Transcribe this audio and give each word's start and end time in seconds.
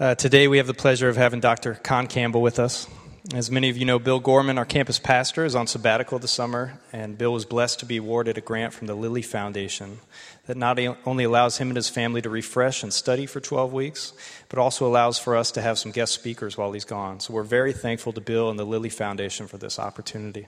Uh, 0.00 0.14
today 0.14 0.48
we 0.48 0.56
have 0.56 0.66
the 0.66 0.72
pleasure 0.72 1.10
of 1.10 1.16
having 1.18 1.40
Dr. 1.40 1.74
Con 1.74 2.06
Campbell 2.06 2.40
with 2.40 2.58
us. 2.58 2.88
As 3.34 3.50
many 3.50 3.68
of 3.68 3.76
you 3.76 3.84
know, 3.84 3.98
Bill 3.98 4.18
Gorman, 4.18 4.56
our 4.56 4.64
campus 4.64 4.98
pastor, 4.98 5.44
is 5.44 5.54
on 5.54 5.66
sabbatical 5.66 6.18
this 6.18 6.30
summer, 6.30 6.80
and 6.90 7.18
Bill 7.18 7.34
was 7.34 7.44
blessed 7.44 7.80
to 7.80 7.84
be 7.84 7.98
awarded 7.98 8.38
a 8.38 8.40
grant 8.40 8.72
from 8.72 8.86
the 8.86 8.94
Lilly 8.94 9.20
Foundation 9.20 9.98
that 10.46 10.56
not 10.56 10.78
only 11.04 11.24
allows 11.24 11.58
him 11.58 11.68
and 11.68 11.76
his 11.76 11.90
family 11.90 12.22
to 12.22 12.30
refresh 12.30 12.82
and 12.82 12.94
study 12.94 13.26
for 13.26 13.40
12 13.40 13.74
weeks, 13.74 14.14
but 14.48 14.58
also 14.58 14.86
allows 14.86 15.18
for 15.18 15.36
us 15.36 15.50
to 15.50 15.60
have 15.60 15.78
some 15.78 15.92
guest 15.92 16.14
speakers 16.14 16.56
while 16.56 16.72
he's 16.72 16.86
gone. 16.86 17.20
So 17.20 17.34
we're 17.34 17.42
very 17.42 17.74
thankful 17.74 18.14
to 18.14 18.22
Bill 18.22 18.48
and 18.48 18.58
the 18.58 18.64
Lilly 18.64 18.88
Foundation 18.88 19.48
for 19.48 19.58
this 19.58 19.78
opportunity. 19.78 20.46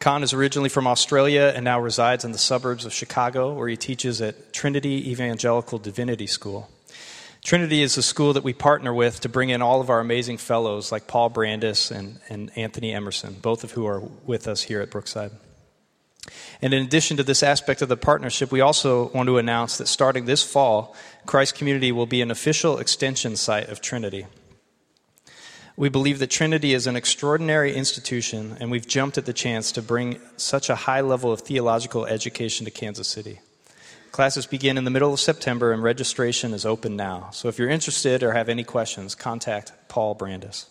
Con 0.00 0.24
is 0.24 0.32
originally 0.32 0.70
from 0.70 0.88
Australia 0.88 1.52
and 1.54 1.64
now 1.64 1.80
resides 1.80 2.24
in 2.24 2.32
the 2.32 2.38
suburbs 2.38 2.84
of 2.84 2.92
Chicago, 2.92 3.54
where 3.54 3.68
he 3.68 3.76
teaches 3.76 4.20
at 4.20 4.52
Trinity 4.52 5.08
Evangelical 5.08 5.78
Divinity 5.78 6.26
School. 6.26 6.68
Trinity 7.42 7.82
is 7.82 7.96
a 7.96 8.02
school 8.02 8.34
that 8.34 8.44
we 8.44 8.52
partner 8.52 8.92
with 8.92 9.20
to 9.20 9.28
bring 9.28 9.48
in 9.48 9.62
all 9.62 9.80
of 9.80 9.88
our 9.88 10.00
amazing 10.00 10.36
fellows 10.36 10.92
like 10.92 11.06
Paul 11.06 11.30
Brandis 11.30 11.90
and, 11.90 12.20
and 12.28 12.50
Anthony 12.56 12.92
Emerson, 12.92 13.36
both 13.40 13.64
of 13.64 13.72
who 13.72 13.86
are 13.86 14.00
with 14.26 14.46
us 14.46 14.62
here 14.62 14.82
at 14.82 14.90
Brookside. 14.90 15.30
And 16.60 16.74
in 16.74 16.84
addition 16.84 17.16
to 17.16 17.22
this 17.22 17.42
aspect 17.42 17.80
of 17.80 17.88
the 17.88 17.96
partnership, 17.96 18.52
we 18.52 18.60
also 18.60 19.08
want 19.08 19.26
to 19.28 19.38
announce 19.38 19.78
that 19.78 19.88
starting 19.88 20.26
this 20.26 20.42
fall, 20.42 20.94
Christ 21.24 21.54
Community 21.54 21.92
will 21.92 22.06
be 22.06 22.20
an 22.20 22.30
official 22.30 22.78
extension 22.78 23.36
site 23.36 23.70
of 23.70 23.80
Trinity. 23.80 24.26
We 25.76 25.88
believe 25.88 26.18
that 26.18 26.30
Trinity 26.30 26.74
is 26.74 26.86
an 26.86 26.94
extraordinary 26.94 27.74
institution, 27.74 28.58
and 28.60 28.70
we've 28.70 28.86
jumped 28.86 29.16
at 29.16 29.24
the 29.24 29.32
chance 29.32 29.72
to 29.72 29.82
bring 29.82 30.20
such 30.36 30.68
a 30.68 30.74
high 30.74 31.00
level 31.00 31.32
of 31.32 31.40
theological 31.40 32.04
education 32.04 32.66
to 32.66 32.70
Kansas 32.70 33.08
City. 33.08 33.40
Classes 34.12 34.46
begin 34.46 34.76
in 34.76 34.84
the 34.84 34.90
middle 34.90 35.12
of 35.12 35.20
September, 35.20 35.72
and 35.72 35.82
registration 35.82 36.52
is 36.52 36.66
open 36.66 36.96
now. 36.96 37.30
So 37.32 37.48
if 37.48 37.58
you're 37.58 37.70
interested 37.70 38.22
or 38.24 38.32
have 38.32 38.48
any 38.48 38.64
questions, 38.64 39.14
contact 39.14 39.72
Paul 39.88 40.14
Brandis. 40.14 40.66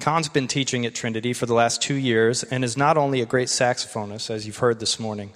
Con's 0.00 0.28
been 0.28 0.48
teaching 0.48 0.84
at 0.84 0.94
Trinity 0.94 1.32
for 1.32 1.46
the 1.46 1.54
last 1.54 1.80
two 1.80 1.94
years 1.94 2.42
and 2.42 2.62
is 2.62 2.76
not 2.76 2.98
only 2.98 3.20
a 3.20 3.26
great 3.26 3.48
saxophonist, 3.48 4.28
as 4.28 4.46
you've 4.46 4.58
heard 4.58 4.80
this 4.80 5.00
morning, 5.00 5.32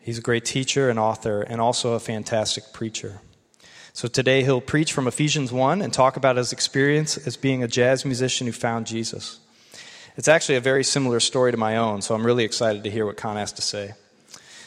he's 0.00 0.18
a 0.18 0.22
great 0.22 0.44
teacher 0.44 0.88
and 0.88 0.98
author 0.98 1.42
and 1.42 1.60
also 1.60 1.92
a 1.92 2.00
fantastic 2.00 2.72
preacher. 2.72 3.20
So 3.92 4.08
today 4.08 4.42
he'll 4.42 4.60
preach 4.60 4.92
from 4.92 5.08
Ephesians 5.08 5.52
1 5.52 5.82
and 5.82 5.92
talk 5.92 6.16
about 6.16 6.36
his 6.36 6.52
experience 6.52 7.18
as 7.26 7.36
being 7.36 7.62
a 7.62 7.68
jazz 7.68 8.04
musician 8.04 8.46
who 8.46 8.52
found 8.52 8.86
Jesus. 8.86 9.40
It's 10.16 10.28
actually 10.28 10.56
a 10.56 10.60
very 10.60 10.84
similar 10.84 11.20
story 11.20 11.50
to 11.50 11.58
my 11.58 11.76
own, 11.76 12.00
so 12.00 12.14
I'm 12.14 12.24
really 12.24 12.44
excited 12.44 12.84
to 12.84 12.90
hear 12.90 13.04
what 13.04 13.16
Con 13.18 13.36
has 13.36 13.52
to 13.52 13.62
say. 13.62 13.92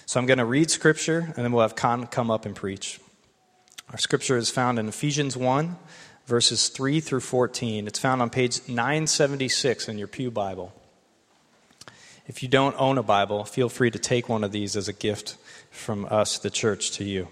So 0.10 0.20
I'm 0.20 0.26
going 0.26 0.40
to 0.40 0.46
read 0.46 0.72
scripture 0.72 1.20
and 1.20 1.36
then 1.36 1.52
we'll 1.52 1.62
have 1.62 1.76
Con 1.76 2.08
come 2.08 2.32
up 2.32 2.48
and 2.48 2.56
preach. 2.56 3.00
Our 3.92 4.00
scripture 4.00 4.38
is 4.38 4.50
found 4.50 4.80
in 4.80 4.88
Ephesians 4.88 5.38
1, 5.38 5.78
verses 6.26 6.70
3 6.70 7.00
through 7.00 7.20
14. 7.20 7.86
It's 7.86 8.00
found 8.00 8.20
on 8.20 8.32
page 8.32 8.68
976 8.68 9.88
in 9.88 10.00
your 10.00 10.08
Pew 10.08 10.32
Bible. 10.32 10.74
If 12.26 12.42
you 12.42 12.50
don't 12.50 12.76
own 12.80 12.98
a 12.98 13.04
Bible, 13.04 13.44
feel 13.44 13.70
free 13.70 13.92
to 13.92 14.00
take 14.00 14.28
one 14.28 14.44
of 14.44 14.52
these 14.52 14.76
as 14.76 14.88
a 14.88 14.94
gift 14.94 15.38
from 15.70 16.08
us, 16.10 16.40
the 16.40 16.50
church, 16.50 16.90
to 16.94 17.04
you. 17.04 17.28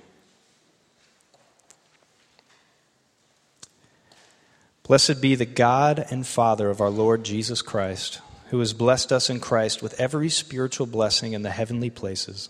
Blessed 4.84 5.20
be 5.20 5.34
the 5.34 5.48
God 5.48 6.06
and 6.12 6.28
Father 6.28 6.70
of 6.70 6.80
our 6.80 6.92
Lord 6.92 7.24
Jesus 7.24 7.64
Christ, 7.64 8.22
who 8.50 8.60
has 8.60 8.74
blessed 8.74 9.12
us 9.12 9.32
in 9.32 9.40
Christ 9.40 9.82
with 9.82 10.00
every 10.00 10.30
spiritual 10.30 10.86
blessing 10.86 11.34
in 11.34 11.42
the 11.42 11.50
heavenly 11.50 11.90
places, 11.90 12.50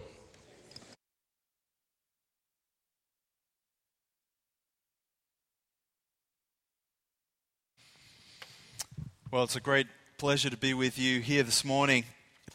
Well, 9.31 9.43
it's 9.43 9.55
a 9.55 9.61
great 9.61 9.87
pleasure 10.17 10.49
to 10.49 10.57
be 10.57 10.73
with 10.73 10.99
you 10.99 11.21
here 11.21 11.41
this 11.43 11.63
morning. 11.63 12.03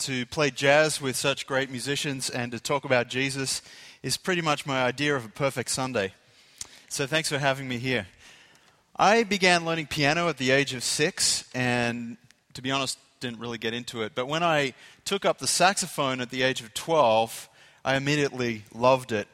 To 0.00 0.26
play 0.26 0.50
jazz 0.50 1.00
with 1.00 1.16
such 1.16 1.46
great 1.46 1.70
musicians 1.70 2.28
and 2.28 2.52
to 2.52 2.60
talk 2.60 2.84
about 2.84 3.08
Jesus 3.08 3.62
is 4.02 4.18
pretty 4.18 4.42
much 4.42 4.66
my 4.66 4.84
idea 4.84 5.16
of 5.16 5.24
a 5.24 5.30
perfect 5.30 5.70
Sunday. 5.70 6.12
So 6.90 7.06
thanks 7.06 7.30
for 7.30 7.38
having 7.38 7.66
me 7.66 7.78
here. 7.78 8.08
I 8.94 9.22
began 9.22 9.64
learning 9.64 9.86
piano 9.86 10.28
at 10.28 10.36
the 10.36 10.50
age 10.50 10.74
of 10.74 10.82
six, 10.84 11.48
and 11.54 12.18
to 12.52 12.60
be 12.60 12.70
honest, 12.70 12.98
didn't 13.20 13.40
really 13.40 13.56
get 13.56 13.72
into 13.72 14.02
it. 14.02 14.12
But 14.14 14.28
when 14.28 14.42
I 14.42 14.74
took 15.06 15.24
up 15.24 15.38
the 15.38 15.46
saxophone 15.46 16.20
at 16.20 16.28
the 16.28 16.42
age 16.42 16.60
of 16.60 16.74
12, 16.74 17.48
I 17.86 17.96
immediately 17.96 18.64
loved 18.74 19.12
it. 19.12 19.28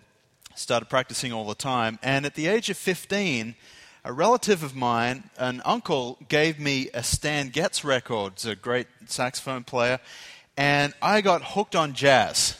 Started 0.54 0.88
practicing 0.88 1.32
all 1.32 1.48
the 1.48 1.56
time. 1.56 1.98
And 2.04 2.24
at 2.24 2.36
the 2.36 2.46
age 2.46 2.70
of 2.70 2.76
15, 2.76 3.56
a 4.04 4.12
relative 4.12 4.62
of 4.62 4.74
mine, 4.74 5.30
an 5.38 5.62
uncle, 5.64 6.18
gave 6.28 6.58
me 6.58 6.90
a 6.92 7.02
Stan 7.02 7.50
Getz 7.50 7.84
record. 7.84 8.34
He's 8.36 8.46
a 8.46 8.56
great 8.56 8.88
saxophone 9.06 9.62
player. 9.62 10.00
And 10.56 10.92
I 11.00 11.20
got 11.20 11.42
hooked 11.42 11.76
on 11.76 11.94
jazz. 11.94 12.56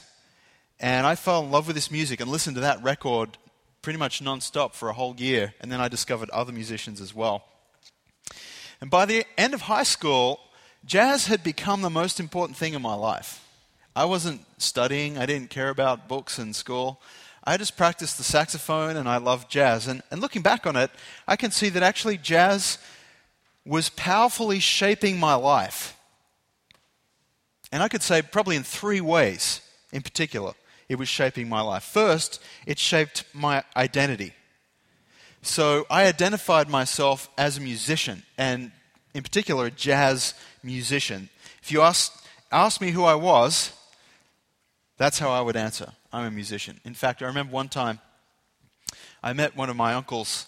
And 0.78 1.06
I 1.06 1.14
fell 1.14 1.42
in 1.42 1.50
love 1.50 1.66
with 1.66 1.76
this 1.76 1.90
music 1.90 2.20
and 2.20 2.30
listened 2.30 2.56
to 2.56 2.60
that 2.60 2.82
record 2.82 3.38
pretty 3.82 3.98
much 3.98 4.22
nonstop 4.22 4.74
for 4.74 4.88
a 4.88 4.92
whole 4.92 5.16
year. 5.16 5.54
And 5.60 5.70
then 5.70 5.80
I 5.80 5.88
discovered 5.88 6.30
other 6.30 6.52
musicians 6.52 7.00
as 7.00 7.14
well. 7.14 7.44
And 8.80 8.90
by 8.90 9.04
the 9.04 9.24
end 9.36 9.54
of 9.54 9.62
high 9.62 9.82
school, 9.82 10.40
jazz 10.84 11.26
had 11.26 11.42
become 11.42 11.82
the 11.82 11.90
most 11.90 12.20
important 12.20 12.56
thing 12.56 12.74
in 12.74 12.82
my 12.82 12.94
life. 12.94 13.44
I 13.94 14.04
wasn't 14.04 14.44
studying, 14.58 15.18
I 15.18 15.26
didn't 15.26 15.50
care 15.50 15.68
about 15.68 16.08
books 16.08 16.38
in 16.38 16.52
school. 16.52 17.00
I 17.44 17.56
just 17.56 17.76
practiced 17.76 18.18
the 18.18 18.24
saxophone 18.24 18.96
and 18.96 19.08
I 19.08 19.16
loved 19.16 19.50
jazz. 19.50 19.88
And, 19.88 20.02
and 20.10 20.20
looking 20.20 20.42
back 20.42 20.66
on 20.66 20.76
it, 20.76 20.90
I 21.26 21.36
can 21.36 21.50
see 21.50 21.68
that 21.70 21.82
actually 21.82 22.18
jazz 22.18 22.78
was 23.64 23.88
powerfully 23.90 24.60
shaping 24.60 25.18
my 25.18 25.34
life. 25.34 25.96
And 27.72 27.82
I 27.82 27.88
could 27.88 28.02
say 28.02 28.22
probably 28.22 28.56
in 28.56 28.62
three 28.62 29.00
ways 29.00 29.60
in 29.92 30.02
particular, 30.02 30.52
it 30.88 30.98
was 30.98 31.08
shaping 31.08 31.48
my 31.48 31.60
life. 31.60 31.84
First, 31.84 32.40
it 32.66 32.78
shaped 32.78 33.24
my 33.32 33.64
identity. 33.76 34.34
So 35.42 35.86
I 35.90 36.06
identified 36.06 36.68
myself 36.68 37.28
as 37.36 37.58
a 37.58 37.60
musician, 37.60 38.22
and 38.38 38.70
in 39.12 39.22
particular, 39.22 39.66
a 39.66 39.70
jazz 39.70 40.34
musician. 40.62 41.28
If 41.62 41.72
you 41.72 41.82
ask, 41.82 42.12
ask 42.52 42.80
me 42.80 42.90
who 42.90 43.04
I 43.04 43.16
was, 43.16 43.72
that's 45.02 45.18
how 45.18 45.32
I 45.32 45.40
would 45.40 45.56
answer. 45.56 45.90
I'm 46.12 46.26
a 46.26 46.30
musician. 46.30 46.78
In 46.84 46.94
fact, 46.94 47.22
I 47.22 47.26
remember 47.26 47.52
one 47.52 47.68
time 47.68 47.98
I 49.20 49.32
met 49.32 49.56
one 49.56 49.68
of 49.68 49.74
my 49.74 49.94
uncle's 49.94 50.46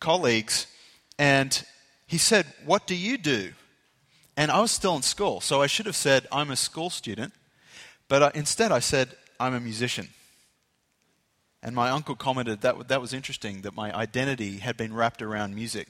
colleagues, 0.00 0.66
and 1.18 1.64
he 2.06 2.18
said, 2.18 2.44
What 2.66 2.86
do 2.86 2.94
you 2.94 3.16
do? 3.16 3.54
And 4.36 4.50
I 4.50 4.60
was 4.60 4.70
still 4.70 4.96
in 4.96 5.02
school, 5.02 5.40
so 5.40 5.62
I 5.62 5.66
should 5.66 5.86
have 5.86 5.96
said, 5.96 6.26
I'm 6.30 6.50
a 6.50 6.56
school 6.56 6.90
student. 6.90 7.32
But 8.06 8.22
uh, 8.22 8.30
instead, 8.34 8.70
I 8.70 8.80
said, 8.80 9.16
I'm 9.40 9.54
a 9.54 9.60
musician. 9.60 10.10
And 11.62 11.74
my 11.74 11.88
uncle 11.88 12.16
commented 12.16 12.60
that 12.60 12.88
that 12.88 13.00
was 13.00 13.14
interesting 13.14 13.62
that 13.62 13.74
my 13.74 13.96
identity 13.96 14.58
had 14.58 14.76
been 14.76 14.92
wrapped 14.92 15.22
around 15.22 15.54
music. 15.54 15.88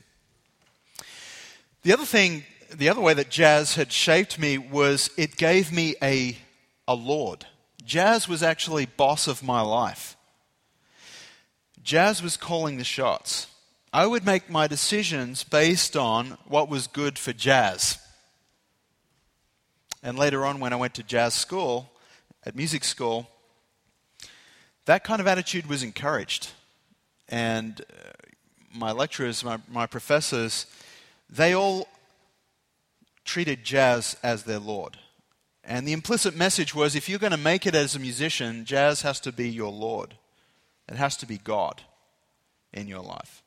The 1.83 1.93
other 1.93 2.07
thing, 2.07 2.45
the 2.73 2.89
other 2.89 3.01
way 3.01 3.15
that 3.15 3.31
jazz 3.31 3.75
had 3.75 3.91
shaped 3.91 4.39
me 4.39 4.59
was 4.59 5.11
it 5.17 5.37
gave 5.37 5.73
me 5.73 5.97
a, 6.01 6.37
a 6.87 6.95
Lord. 6.95 7.47
Jazz 7.87 8.29
was 8.29 8.43
actually 8.43 8.85
boss 8.85 9.29
of 9.29 9.45
my 9.45 9.61
life. 9.61 10.17
Jazz 11.83 12.21
was 12.21 12.37
calling 12.37 12.79
the 12.79 12.85
shots. 12.85 13.47
I 13.93 14.07
would 14.07 14.27
make 14.27 14.51
my 14.51 14.67
decisions 14.67 15.45
based 15.45 15.97
on 15.97 16.37
what 16.47 16.69
was 16.69 16.89
good 16.89 17.17
for 17.17 17.33
jazz. 17.33 17.99
And 20.03 20.19
later 20.19 20.45
on, 20.45 20.59
when 20.59 20.73
I 20.73 20.77
went 20.77 20.95
to 20.95 21.05
jazz 21.05 21.33
school, 21.35 21.93
at 22.45 22.57
music 22.57 22.83
school, 22.83 23.29
that 24.87 25.05
kind 25.05 25.21
of 25.21 25.29
attitude 25.29 25.67
was 25.67 25.83
encouraged. 25.85 26.51
And 27.29 27.81
uh, 27.81 28.11
my 28.75 28.91
lecturers, 28.91 29.45
my, 29.45 29.59
my 29.71 29.87
professors, 29.87 30.67
they 31.31 31.55
all 31.55 31.89
treated 33.25 33.65
jazz 33.65 34.17
as 34.25 34.43
their 34.43 34.59
Lord. 34.59 34.99
And 35.67 35.87
the 35.87 35.93
implicit 35.93 36.37
message 36.37 36.75
was 36.75 36.95
if 36.95 37.09
you're 37.09 37.19
going 37.19 37.33
to 37.33 37.37
make 37.37 37.67
it 37.67 37.75
as 37.75 37.97
a 37.97 37.99
musician, 37.99 38.65
jazz 38.65 39.03
has 39.03 39.19
to 39.21 39.33
be 39.33 39.51
your 39.51 39.73
Lord. 39.73 40.15
It 40.89 40.95
has 40.95 41.17
to 41.19 41.27
be 41.27 41.39
God 41.39 41.83
in 42.73 42.87
your 42.87 43.03
life. 43.03 43.43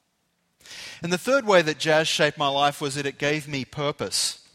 And 1.02 1.14
the 1.14 1.18
third 1.18 1.48
way 1.48 1.62
that 1.62 1.80
jazz 1.80 2.10
shaped 2.10 2.38
my 2.38 2.50
life 2.50 2.82
was 2.82 2.96
that 2.96 3.06
it 3.06 3.18
gave 3.18 3.48
me 3.48 3.64
purpose. 3.64 4.46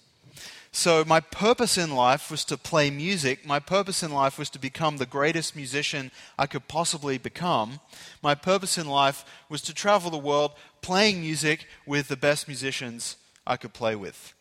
So, 0.72 1.04
my 1.06 1.20
purpose 1.20 1.78
in 1.78 1.94
life 1.94 2.30
was 2.30 2.44
to 2.46 2.58
play 2.58 2.90
music. 2.90 3.46
My 3.46 3.60
purpose 3.60 4.02
in 4.02 4.10
life 4.10 4.38
was 4.38 4.50
to 4.50 4.58
become 4.58 4.96
the 4.96 5.06
greatest 5.06 5.54
musician 5.54 6.10
I 6.36 6.46
could 6.46 6.66
possibly 6.66 7.16
become. 7.16 7.78
My 8.22 8.34
purpose 8.34 8.76
in 8.76 8.88
life 8.88 9.24
was 9.48 9.62
to 9.62 9.72
travel 9.72 10.10
the 10.10 10.18
world 10.18 10.50
playing 10.82 11.20
music 11.20 11.68
with 11.86 12.08
the 12.08 12.16
best 12.16 12.48
musicians 12.48 13.16
I 13.46 13.56
could 13.56 13.72
play 13.72 13.94
with. 13.94 14.34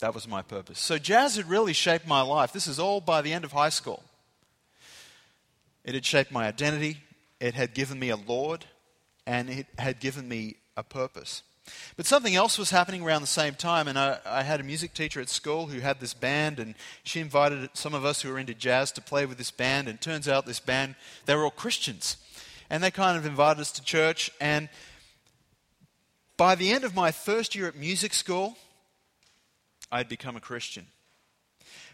That 0.00 0.14
was 0.14 0.28
my 0.28 0.42
purpose. 0.42 0.78
So, 0.78 0.98
jazz 0.98 1.36
had 1.36 1.48
really 1.48 1.72
shaped 1.72 2.06
my 2.06 2.20
life. 2.20 2.52
This 2.52 2.66
is 2.66 2.78
all 2.78 3.00
by 3.00 3.20
the 3.20 3.32
end 3.32 3.44
of 3.44 3.52
high 3.52 3.68
school. 3.68 4.02
It 5.84 5.94
had 5.94 6.04
shaped 6.04 6.30
my 6.30 6.46
identity, 6.46 6.98
it 7.40 7.54
had 7.54 7.74
given 7.74 7.98
me 7.98 8.10
a 8.10 8.16
Lord, 8.16 8.64
and 9.26 9.48
it 9.48 9.66
had 9.78 10.00
given 10.00 10.28
me 10.28 10.56
a 10.76 10.82
purpose. 10.82 11.42
But 11.96 12.06
something 12.06 12.34
else 12.34 12.58
was 12.58 12.70
happening 12.70 13.02
around 13.02 13.22
the 13.22 13.26
same 13.26 13.54
time, 13.54 13.88
and 13.88 13.98
I, 13.98 14.18
I, 14.24 14.42
had 14.42 14.60
a 14.60 14.64
music 14.64 14.94
teacher 14.94 15.20
at 15.20 15.28
school 15.28 15.66
who 15.66 15.80
had 15.80 16.00
this 16.00 16.14
band, 16.14 16.58
and 16.58 16.74
she 17.02 17.20
invited 17.20 17.70
some 17.74 17.94
of 17.94 18.04
us 18.04 18.22
who 18.22 18.30
were 18.30 18.38
into 18.38 18.54
jazz 18.54 18.92
to 18.92 19.02
play 19.02 19.26
with 19.26 19.38
this 19.38 19.50
band. 19.50 19.88
And 19.88 20.00
turns 20.00 20.28
out 20.28 20.46
this 20.46 20.60
band, 20.60 20.94
they 21.26 21.34
were 21.34 21.44
all 21.44 21.50
Christians. 21.50 22.16
And 22.70 22.82
they 22.82 22.90
kind 22.90 23.16
of 23.16 23.26
invited 23.26 23.60
us 23.60 23.72
to 23.72 23.82
church. 23.82 24.30
And 24.40 24.68
by 26.36 26.54
the 26.54 26.70
end 26.70 26.84
of 26.84 26.94
my 26.94 27.10
first 27.10 27.54
year 27.54 27.66
at 27.66 27.76
music 27.76 28.14
school, 28.14 28.56
I 29.90 29.98
had 29.98 30.08
become 30.08 30.36
a 30.36 30.40
Christian. 30.40 30.86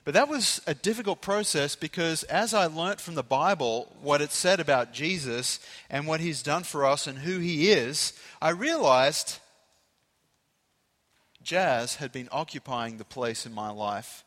But 0.04 0.14
that 0.14 0.28
was 0.28 0.60
a 0.66 0.74
difficult 0.74 1.22
process 1.22 1.76
because 1.76 2.24
as 2.24 2.52
I 2.52 2.66
learnt 2.66 3.00
from 3.00 3.14
the 3.14 3.22
Bible 3.22 3.90
what 4.02 4.20
it 4.20 4.32
said 4.32 4.60
about 4.60 4.92
Jesus 4.92 5.60
and 5.88 6.06
what 6.06 6.20
he's 6.20 6.42
done 6.42 6.62
for 6.62 6.84
us 6.84 7.06
and 7.06 7.18
who 7.18 7.38
he 7.38 7.70
is, 7.70 8.12
I 8.40 8.50
realized 8.50 9.38
jazz 11.42 11.96
had 11.96 12.12
been 12.12 12.28
occupying 12.30 12.98
the 12.98 13.04
place 13.04 13.46
in 13.46 13.54
my 13.54 13.70
life 13.70 14.24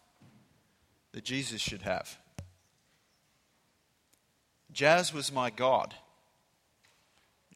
that 1.11 1.23
Jesus 1.23 1.61
should 1.61 1.83
have. 1.83 2.17
Jazz 4.71 5.13
was 5.13 5.31
my 5.31 5.49
God. 5.49 5.93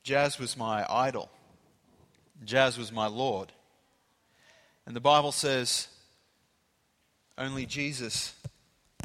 Jazz 0.03 0.39
was 0.39 0.57
my 0.57 0.85
idol. 0.89 1.29
Jazz 2.43 2.77
was 2.77 2.91
my 2.91 3.07
Lord. 3.07 3.51
And 4.85 4.95
the 4.95 4.99
Bible 4.99 5.31
says 5.31 5.87
only 7.37 7.65
Jesus 7.65 8.33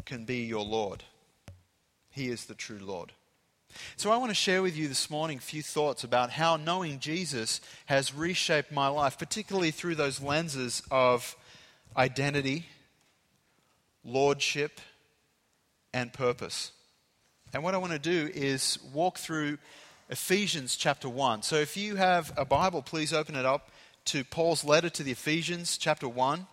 can 0.05 0.25
be 0.25 0.43
your 0.43 0.63
Lord. 0.63 1.03
He 2.09 2.29
is 2.29 2.45
the 2.45 2.55
true 2.55 2.79
Lord. 2.81 3.11
So, 3.95 4.11
I 4.11 4.17
want 4.17 4.31
to 4.31 4.35
share 4.35 4.61
with 4.61 4.75
you 4.75 4.87
this 4.87 5.09
morning 5.09 5.37
a 5.37 5.41
few 5.41 5.61
thoughts 5.61 6.03
about 6.03 6.31
how 6.31 6.55
knowing 6.55 6.99
Jesus 6.99 7.61
has 7.85 8.13
reshaped 8.13 8.71
my 8.71 8.87
life, 8.87 9.19
particularly 9.19 9.71
through 9.71 9.95
those 9.95 10.21
lenses 10.21 10.81
of 10.89 11.35
identity, 11.95 12.65
lordship, 14.03 14.79
and 15.93 16.11
purpose. 16.11 16.71
And 17.53 17.61
what 17.61 17.75
I 17.75 17.77
want 17.77 17.93
to 17.93 17.99
do 17.99 18.31
is 18.33 18.79
walk 18.93 19.17
through 19.17 19.57
Ephesians 20.09 20.75
chapter 20.75 21.09
1. 21.09 21.43
So, 21.43 21.57
if 21.57 21.77
you 21.77 21.97
have 21.97 22.31
a 22.37 22.45
Bible, 22.45 22.81
please 22.81 23.13
open 23.13 23.35
it 23.35 23.45
up 23.45 23.69
to 24.05 24.23
Paul's 24.23 24.63
letter 24.63 24.89
to 24.89 25.03
the 25.03 25.11
Ephesians, 25.11 25.77
chapter 25.77 26.07
1. 26.07 26.47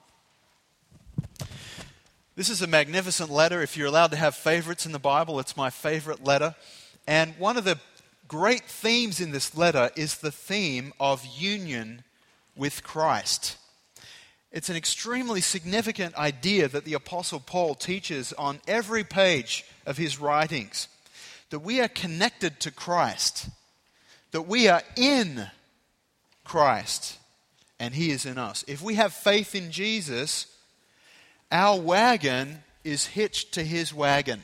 This 2.37 2.51
is 2.51 2.63
a 2.63 2.67
magnificent 2.67 3.31
letter. 3.31 3.63
If 3.63 3.77
you're 3.77 3.87
allowed 3.87 4.11
to 4.11 4.17
have 4.17 4.35
favorites 4.35 4.87
in 4.87 4.91
the 4.91 4.99
Bible, 4.99 5.39
it's 5.39 5.57
my 5.57 5.71
favorite 5.71 6.25
letter. 6.25 6.57
And 7.07 7.33
one 7.39 7.57
of 7.57 7.63
the 7.63 7.79
great 8.27 8.65
themes 8.65 9.21
in 9.21 9.31
this 9.31 9.57
letter 9.57 9.91
is 9.95 10.17
the 10.17 10.33
theme 10.33 10.93
of 10.99 11.25
union 11.25 12.03
with 12.57 12.83
Christ. 12.83 13.57
It's 14.51 14.69
an 14.69 14.75
extremely 14.75 15.41
significant 15.41 16.17
idea 16.17 16.67
that 16.67 16.85
the 16.85 16.95
Apostle 16.95 17.39
Paul 17.39 17.77
teaches 17.77 18.33
on 18.33 18.61
every 18.67 19.05
page 19.05 19.65
of 19.87 19.97
his 19.97 20.19
writings 20.19 20.89
that 21.51 21.61
we 21.61 21.81
are 21.81 21.89
connected 21.89 22.59
to 22.59 22.73
Christ, 22.73 23.49
that 24.33 24.43
we 24.43 24.67
are 24.67 24.83
in 24.97 25.47
Christ, 26.43 27.17
and 27.79 27.95
he 27.95 28.11
is 28.11 28.27
in 28.27 28.39
us. 28.39 28.65
If 28.67 28.83
we 28.83 28.97
have 28.97 29.13
faith 29.13 29.55
in 29.55 29.71
Jesus, 29.71 30.47
our 31.55 31.79
wagon 31.79 32.65
is 32.83 33.07
hitched 33.07 33.55
to 33.55 33.63
his 33.63 33.95
wagon. 33.95 34.43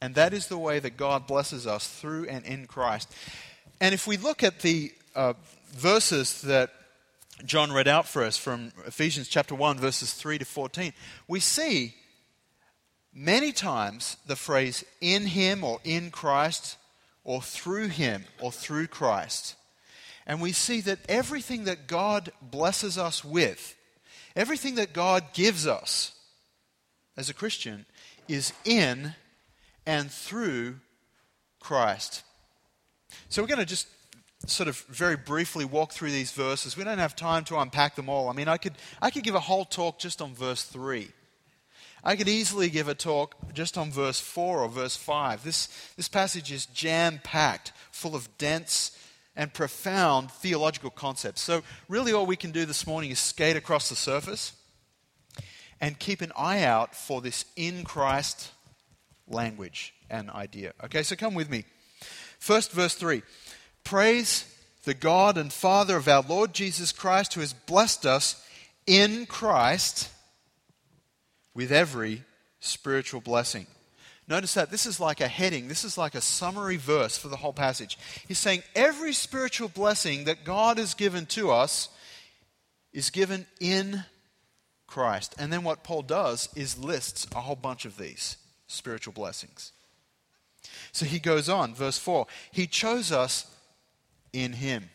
And 0.00 0.16
that 0.16 0.34
is 0.34 0.48
the 0.48 0.58
way 0.58 0.80
that 0.80 0.96
God 0.96 1.28
blesses 1.28 1.64
us 1.64 1.86
through 1.86 2.26
and 2.26 2.44
in 2.44 2.66
Christ. 2.66 3.08
And 3.80 3.94
if 3.94 4.08
we 4.08 4.16
look 4.16 4.42
at 4.42 4.60
the 4.60 4.92
uh, 5.14 5.34
verses 5.70 6.42
that 6.42 6.70
John 7.44 7.72
read 7.72 7.86
out 7.86 8.08
for 8.08 8.24
us 8.24 8.36
from 8.36 8.72
Ephesians 8.84 9.28
chapter 9.28 9.54
1, 9.54 9.78
verses 9.78 10.12
3 10.12 10.38
to 10.38 10.44
14, 10.44 10.92
we 11.28 11.38
see 11.38 11.94
many 13.14 13.52
times 13.52 14.16
the 14.26 14.34
phrase 14.34 14.84
in 15.00 15.26
Him 15.26 15.62
or 15.62 15.78
in 15.84 16.10
Christ 16.10 16.78
or 17.22 17.40
through 17.40 17.88
Him 17.88 18.24
or 18.40 18.50
through 18.50 18.88
Christ. 18.88 19.54
And 20.26 20.40
we 20.40 20.50
see 20.50 20.80
that 20.80 20.98
everything 21.08 21.64
that 21.64 21.86
God 21.86 22.32
blesses 22.40 22.98
us 22.98 23.24
with, 23.24 23.76
everything 24.36 24.76
that 24.76 24.92
God 24.92 25.24
gives 25.32 25.66
us 25.66 26.12
as 27.16 27.28
a 27.28 27.34
Christian, 27.34 27.86
is 28.28 28.52
in 28.64 29.14
and 29.86 30.10
through 30.10 30.76
Christ. 31.60 32.22
So 33.28 33.42
we're 33.42 33.48
going 33.48 33.58
to 33.60 33.66
just 33.66 33.86
sort 34.46 34.68
of 34.68 34.78
very 34.88 35.16
briefly 35.16 35.64
walk 35.64 35.92
through 35.92 36.10
these 36.10 36.32
verses. 36.32 36.76
We 36.76 36.84
don't 36.84 36.98
have 36.98 37.14
time 37.14 37.44
to 37.44 37.58
unpack 37.58 37.94
them 37.94 38.08
all. 38.08 38.28
I 38.28 38.32
mean, 38.32 38.48
I 38.48 38.56
could, 38.56 38.74
I 39.00 39.10
could 39.10 39.22
give 39.22 39.34
a 39.34 39.40
whole 39.40 39.64
talk 39.64 39.98
just 39.98 40.20
on 40.20 40.34
verse 40.34 40.64
3. 40.64 41.08
I 42.04 42.16
could 42.16 42.28
easily 42.28 42.68
give 42.68 42.88
a 42.88 42.94
talk 42.94 43.36
just 43.52 43.78
on 43.78 43.92
verse 43.92 44.18
4 44.18 44.60
or 44.60 44.68
verse 44.68 44.96
5. 44.96 45.44
This, 45.44 45.68
this 45.96 46.08
passage 46.08 46.50
is 46.50 46.66
jam 46.66 47.20
packed, 47.22 47.72
full 47.92 48.16
of 48.16 48.36
dense 48.38 48.98
and 49.36 49.52
profound 49.52 50.30
theological 50.30 50.90
concepts. 50.90 51.42
So, 51.42 51.62
really, 51.88 52.12
all 52.12 52.26
we 52.26 52.36
can 52.36 52.50
do 52.50 52.64
this 52.64 52.86
morning 52.86 53.10
is 53.10 53.18
skate 53.18 53.56
across 53.56 53.88
the 53.88 53.96
surface 53.96 54.52
and 55.80 55.98
keep 55.98 56.20
an 56.20 56.32
eye 56.36 56.62
out 56.62 56.94
for 56.94 57.20
this 57.20 57.44
in 57.56 57.84
Christ 57.84 58.50
language 59.26 59.94
and 60.10 60.30
idea. 60.30 60.72
Okay, 60.84 61.02
so 61.02 61.16
come 61.16 61.34
with 61.34 61.50
me. 61.50 61.64
First, 62.38 62.72
verse 62.72 62.94
3 62.94 63.22
Praise 63.84 64.44
the 64.84 64.94
God 64.94 65.38
and 65.38 65.52
Father 65.52 65.96
of 65.96 66.08
our 66.08 66.22
Lord 66.22 66.52
Jesus 66.52 66.92
Christ, 66.92 67.34
who 67.34 67.40
has 67.40 67.52
blessed 67.52 68.04
us 68.04 68.44
in 68.86 69.26
Christ 69.26 70.10
with 71.54 71.70
every 71.70 72.24
spiritual 72.60 73.20
blessing. 73.20 73.66
Notice 74.32 74.54
that 74.54 74.70
this 74.70 74.86
is 74.86 74.98
like 74.98 75.20
a 75.20 75.28
heading, 75.28 75.68
this 75.68 75.84
is 75.84 75.98
like 75.98 76.14
a 76.14 76.22
summary 76.22 76.78
verse 76.78 77.18
for 77.18 77.28
the 77.28 77.36
whole 77.36 77.52
passage. 77.52 77.98
He's 78.26 78.38
saying 78.38 78.62
every 78.74 79.12
spiritual 79.12 79.68
blessing 79.68 80.24
that 80.24 80.42
God 80.42 80.78
has 80.78 80.94
given 80.94 81.26
to 81.26 81.50
us 81.50 81.90
is 82.94 83.10
given 83.10 83.44
in 83.60 84.04
Christ. 84.86 85.34
And 85.38 85.52
then 85.52 85.64
what 85.64 85.84
Paul 85.84 86.00
does 86.00 86.48
is 86.56 86.78
lists 86.78 87.26
a 87.36 87.42
whole 87.42 87.56
bunch 87.56 87.84
of 87.84 87.98
these 87.98 88.38
spiritual 88.68 89.12
blessings. 89.12 89.72
So 90.92 91.04
he 91.04 91.18
goes 91.18 91.50
on, 91.50 91.74
verse 91.74 91.98
4 91.98 92.26
He 92.52 92.66
chose 92.66 93.12
us 93.12 93.54
in 94.32 94.54
Him 94.54 94.88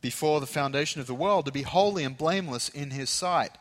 before 0.00 0.40
the 0.40 0.46
foundation 0.46 1.02
of 1.02 1.06
the 1.06 1.12
world 1.12 1.44
to 1.44 1.52
be 1.52 1.60
holy 1.60 2.04
and 2.04 2.16
blameless 2.16 2.70
in 2.70 2.92
His 2.92 3.10
sight. 3.10 3.52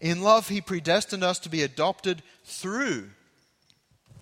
In 0.00 0.22
love, 0.22 0.48
He 0.48 0.62
predestined 0.62 1.22
us 1.22 1.38
to 1.40 1.50
be 1.50 1.60
adopted 1.60 2.22
through 2.42 3.10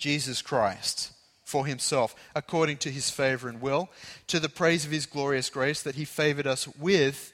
Jesus 0.01 0.43
Christ 0.43 1.13
for 1.45 1.67
himself, 1.67 2.15
according 2.35 2.79
to 2.79 2.91
his 2.91 3.11
favor 3.11 3.49
and 3.49 3.61
will, 3.61 3.89
to 4.29 4.41
the 4.41 4.49
praise 4.49 4.85
of 4.85 4.93
his 4.93 5.07
glorious 5.07 5.51
grace 5.51 5.83
that 5.83 5.97
he 5.97 6.05
favored 6.05 6.47
us 6.47 6.67
with 6.79 7.33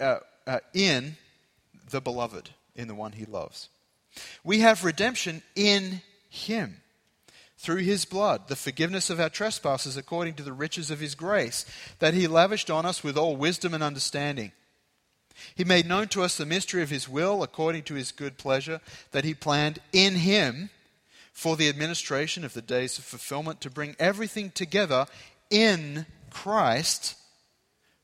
uh, 0.00 0.18
uh, 0.46 0.58
in 0.74 1.16
the 1.90 2.00
beloved, 2.00 2.50
in 2.74 2.88
the 2.88 2.94
one 2.94 3.12
he 3.12 3.24
loves. 3.24 3.68
We 4.42 4.60
have 4.60 4.84
redemption 4.84 5.42
in 5.54 6.02
him 6.28 6.82
through 7.56 7.76
his 7.76 8.04
blood, 8.04 8.48
the 8.48 8.56
forgiveness 8.56 9.10
of 9.10 9.20
our 9.20 9.28
trespasses 9.28 9.96
according 9.96 10.34
to 10.34 10.42
the 10.42 10.52
riches 10.52 10.90
of 10.90 10.98
his 10.98 11.14
grace, 11.14 11.64
that 11.98 12.14
he 12.14 12.26
lavished 12.26 12.70
on 12.70 12.86
us 12.86 13.04
with 13.04 13.16
all 13.16 13.36
wisdom 13.36 13.74
and 13.74 13.82
understanding. 13.82 14.50
He 15.54 15.64
made 15.64 15.86
known 15.86 16.08
to 16.08 16.22
us 16.22 16.36
the 16.36 16.46
mystery 16.46 16.82
of 16.82 16.90
his 16.90 17.08
will 17.08 17.42
according 17.42 17.84
to 17.84 17.94
his 17.94 18.12
good 18.12 18.38
pleasure, 18.38 18.80
that 19.12 19.24
he 19.24 19.34
planned 19.34 19.78
in 19.92 20.16
him 20.16 20.70
for 21.40 21.56
the 21.56 21.70
administration 21.70 22.44
of 22.44 22.52
the 22.52 22.60
days 22.60 22.98
of 22.98 23.04
fulfillment 23.04 23.62
to 23.62 23.70
bring 23.70 23.96
everything 23.98 24.50
together 24.50 25.06
in 25.48 26.04
Christ, 26.28 27.16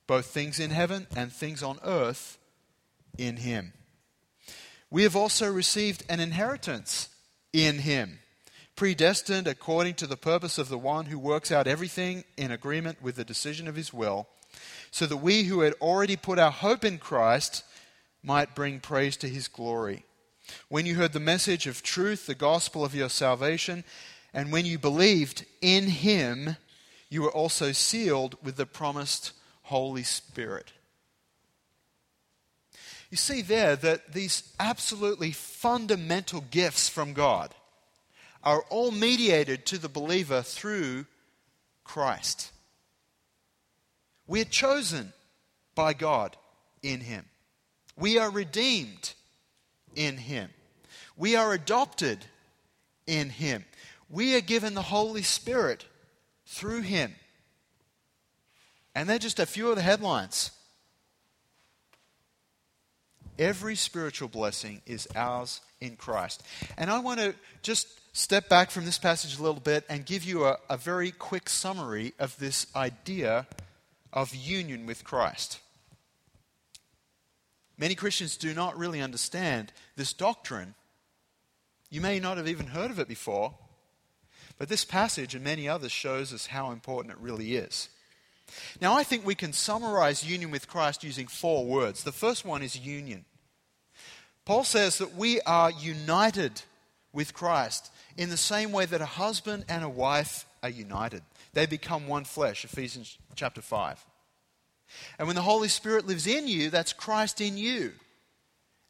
both 0.06 0.24
things 0.24 0.58
in 0.58 0.70
heaven 0.70 1.06
and 1.14 1.30
things 1.30 1.62
on 1.62 1.78
earth 1.84 2.38
in 3.18 3.36
Him. 3.36 3.74
We 4.90 5.02
have 5.02 5.14
also 5.14 5.52
received 5.52 6.02
an 6.08 6.18
inheritance 6.18 7.10
in 7.52 7.80
Him, 7.80 8.20
predestined 8.74 9.46
according 9.46 9.96
to 9.96 10.06
the 10.06 10.16
purpose 10.16 10.56
of 10.56 10.70
the 10.70 10.78
one 10.78 11.04
who 11.04 11.18
works 11.18 11.52
out 11.52 11.66
everything 11.66 12.24
in 12.38 12.50
agreement 12.50 13.02
with 13.02 13.16
the 13.16 13.24
decision 13.24 13.68
of 13.68 13.76
His 13.76 13.92
will, 13.92 14.28
so 14.90 15.04
that 15.04 15.18
we 15.18 15.42
who 15.42 15.60
had 15.60 15.74
already 15.74 16.16
put 16.16 16.38
our 16.38 16.50
hope 16.50 16.86
in 16.86 16.96
Christ 16.96 17.64
might 18.22 18.54
bring 18.54 18.80
praise 18.80 19.18
to 19.18 19.28
His 19.28 19.46
glory. 19.46 20.05
When 20.68 20.86
you 20.86 20.94
heard 20.94 21.12
the 21.12 21.20
message 21.20 21.66
of 21.66 21.82
truth, 21.82 22.26
the 22.26 22.34
gospel 22.34 22.84
of 22.84 22.94
your 22.94 23.08
salvation, 23.08 23.84
and 24.32 24.52
when 24.52 24.66
you 24.66 24.78
believed 24.78 25.44
in 25.60 25.84
him, 25.88 26.56
you 27.08 27.22
were 27.22 27.32
also 27.32 27.72
sealed 27.72 28.36
with 28.42 28.56
the 28.56 28.66
promised 28.66 29.32
Holy 29.62 30.02
Spirit. 30.02 30.72
You 33.10 33.16
see 33.16 33.42
there 33.42 33.76
that 33.76 34.12
these 34.12 34.52
absolutely 34.58 35.32
fundamental 35.32 36.44
gifts 36.50 36.88
from 36.88 37.12
God 37.12 37.54
are 38.42 38.64
all 38.68 38.90
mediated 38.90 39.66
to 39.66 39.78
the 39.78 39.88
believer 39.88 40.42
through 40.42 41.06
Christ. 41.84 42.52
We 44.26 44.40
are 44.40 44.44
chosen 44.44 45.12
by 45.74 45.94
God 45.94 46.36
in 46.82 47.00
Him. 47.00 47.24
We 47.96 48.18
are 48.18 48.30
redeemed 48.30 49.14
in 49.96 50.18
Him. 50.18 50.50
We 51.16 51.34
are 51.34 51.52
adopted 51.52 52.24
in 53.06 53.30
Him. 53.30 53.64
We 54.08 54.36
are 54.36 54.40
given 54.40 54.74
the 54.74 54.82
Holy 54.82 55.22
Spirit 55.22 55.84
through 56.46 56.82
Him. 56.82 57.14
And 58.94 59.08
they're 59.08 59.18
just 59.18 59.40
a 59.40 59.46
few 59.46 59.70
of 59.70 59.76
the 59.76 59.82
headlines. 59.82 60.52
Every 63.38 63.74
spiritual 63.74 64.28
blessing 64.28 64.80
is 64.86 65.08
ours 65.14 65.60
in 65.80 65.96
Christ. 65.96 66.42
And 66.78 66.90
I 66.90 67.00
want 67.00 67.20
to 67.20 67.34
just 67.62 67.88
step 68.16 68.48
back 68.48 68.70
from 68.70 68.86
this 68.86 68.98
passage 68.98 69.38
a 69.38 69.42
little 69.42 69.60
bit 69.60 69.84
and 69.90 70.06
give 70.06 70.24
you 70.24 70.46
a, 70.46 70.56
a 70.70 70.78
very 70.78 71.10
quick 71.10 71.50
summary 71.50 72.14
of 72.18 72.38
this 72.38 72.66
idea 72.74 73.46
of 74.12 74.34
union 74.34 74.86
with 74.86 75.04
Christ. 75.04 75.60
Many 77.78 77.95
Christians 77.95 78.37
do 78.37 78.54
not 78.54 78.78
really 78.78 79.00
understand 79.00 79.73
this 79.97 80.12
doctrine. 80.12 80.75
You 81.90 82.00
may 82.00 82.18
not 82.18 82.37
have 82.37 82.49
even 82.49 82.68
heard 82.68 82.90
of 82.90 82.99
it 82.99 83.09
before, 83.09 83.54
but 84.59 84.68
this 84.68 84.85
passage 84.85 85.35
and 85.35 85.45
many 85.45 85.68
others 85.68 85.92
shows 85.92 86.33
us 86.33 86.47
how 86.47 86.71
important 86.71 87.12
it 87.12 87.21
really 87.21 87.56
is. 87.56 87.88
Now, 88.80 88.95
I 88.95 89.02
think 89.02 89.26
we 89.26 89.35
can 89.35 89.52
summarize 89.52 90.28
union 90.28 90.50
with 90.50 90.68
Christ 90.68 91.04
using 91.04 91.26
four 91.26 91.66
words. 91.66 92.04
The 92.04 92.12
first 92.12 92.45
one 92.45 92.62
is 92.62 92.78
union. 92.78 93.25
Paul 94.45 94.64
says 94.64 94.99
that 94.99 95.16
we 95.16 95.40
are 95.42 95.71
united 95.73 96.62
with 97.12 97.35
Christ 97.35 97.90
in 98.16 98.30
the 98.30 98.37
same 98.37 98.73
way 98.73 98.87
that 98.87 99.00
a 99.00 99.06
husband 99.06 99.64
and 99.68 99.83
a 99.83 99.88
wife 99.88 100.47
are 100.62 100.68
united. 100.71 101.23
They 101.52 101.66
become 101.66 102.06
one 102.06 102.25
flesh, 102.25 102.64
Ephesians 102.64 103.18
chapter 103.35 103.61
5. 103.61 104.04
And 105.18 105.26
when 105.26 105.36
the 105.36 105.42
Holy 105.42 105.68
Spirit 105.68 106.06
lives 106.06 106.26
in 106.26 106.48
you, 106.48 106.70
that's 106.70 106.92
Christ 106.92 107.40
in 107.40 107.56
you, 107.56 107.92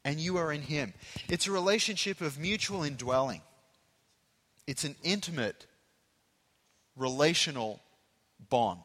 and 0.04 0.20
you 0.20 0.36
are 0.36 0.52
in 0.52 0.62
Him. 0.62 0.94
It's 1.28 1.46
a 1.46 1.52
relationship 1.52 2.20
of 2.20 2.38
mutual 2.38 2.82
indwelling, 2.82 3.42
it's 4.66 4.84
an 4.84 4.96
intimate, 5.02 5.66
relational 6.96 7.80
bond. 8.48 8.82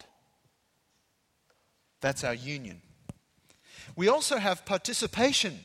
That's 2.01 2.23
our 2.23 2.33
union. 2.33 2.81
We 3.95 4.07
also 4.07 4.37
have 4.37 4.65
participation 4.65 5.59